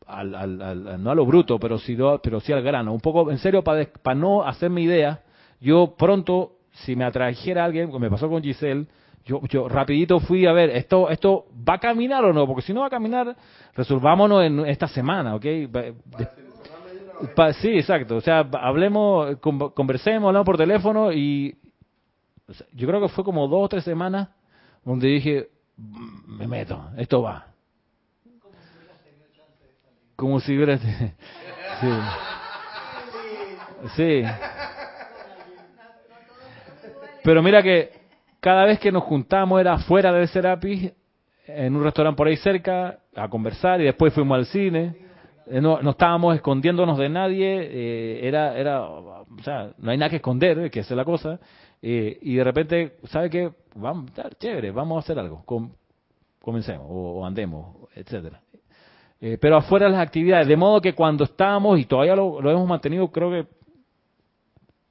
[0.06, 2.93] al, al, no a lo bruto, pero sí, pero al grano.
[2.93, 5.23] Un poco, en serio, para para no hacerme idea,
[5.60, 8.88] yo pronto, si me atrajera alguien, como me pasó con Giselle,
[9.26, 12.45] yo, yo rapidito fui a ver, ¿esto esto va a caminar o no?
[12.45, 13.35] Porque si no va a caminar,
[13.73, 15.45] resolvámonos en esta semana, ¿ok?
[17.60, 18.18] sí, exacto.
[18.18, 19.38] O sea, hablemos,
[19.73, 21.57] conversemos, hablamos por teléfono y
[22.73, 24.30] yo creo que fue como dos o tres semanas
[24.84, 27.47] donde dije, mm, me meto, esto va.
[30.15, 30.77] Como si hubiera...
[30.77, 31.88] Sí.
[33.95, 34.23] Sí.
[37.23, 38.05] Pero mira que
[38.45, 40.91] cada vez que nos juntamos era fuera del Serapis,
[41.47, 44.95] en un restaurante por ahí cerca, a conversar y después fuimos al cine.
[45.47, 50.11] Eh, no, no estábamos escondiéndonos de nadie, eh, era, era, o sea, no hay nada
[50.11, 51.39] que esconder, que esa es la cosa.
[51.81, 53.49] Eh, y de repente, ¿sabe qué?
[53.73, 55.43] Vamos, chévere, vamos a hacer algo.
[56.39, 58.41] comencemos o, andemos, etcétera.
[59.41, 63.07] pero afuera de las actividades, de modo que cuando estábamos, y todavía lo hemos mantenido,
[63.07, 63.47] creo que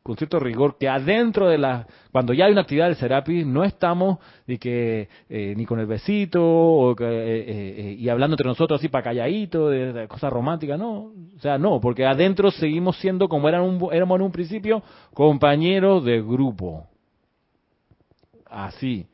[0.04, 3.64] con cierto rigor que adentro de la cuando ya hay una actividad del Serapis no
[3.64, 8.88] estamos ni que eh, ni con el besito eh, eh, y hablando entre nosotros así
[8.88, 11.10] para calladito de, cosas románticas no.
[11.34, 14.82] O sea no porque adentro seguimos siendo como eran un, éramos en un principio
[15.14, 16.86] compañeros de grupo.
[18.50, 19.06] Así.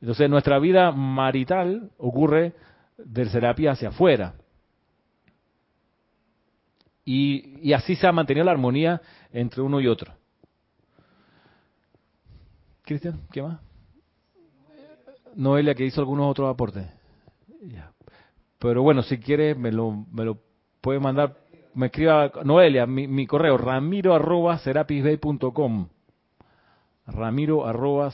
[0.00, 2.52] Entonces nuestra vida marital ocurre
[2.98, 4.34] del Serapis hacia afuera.
[7.04, 9.02] Y, y así se ha mantenido la armonía
[9.32, 10.12] entre uno y otro
[12.86, 13.58] Cristian, ¿qué más?
[15.34, 16.86] Noelia, que hizo algunos otros aportes.
[18.60, 20.38] Pero bueno, si quiere, me lo, me lo
[20.80, 21.36] puede mandar.
[21.74, 25.88] Me escriba, Noelia, mi, correo, ramiro arroba serapisbay.com.
[27.08, 28.12] Ramiro arroba.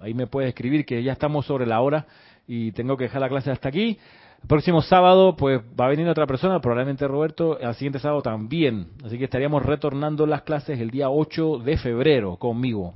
[0.00, 2.06] Ahí me puede escribir que ya estamos sobre la hora
[2.46, 3.98] y tengo que dejar la clase hasta aquí.
[4.48, 8.88] Próximo sábado, pues va a venir otra persona, probablemente Roberto, al siguiente sábado también.
[9.04, 12.94] Así que estaríamos retornando las clases el día 8 de febrero conmigo.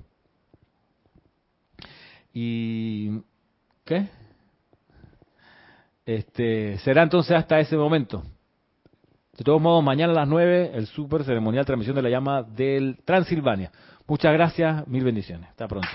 [2.32, 3.20] ¿Y
[3.85, 4.09] qué?
[6.06, 8.22] Este, será entonces hasta ese momento.
[9.36, 12.98] De todos modos, mañana a las 9, el super ceremonial transmisión de la llama del
[13.05, 13.72] Transilvania.
[14.06, 15.48] Muchas gracias, mil bendiciones.
[15.48, 15.89] Hasta pronto.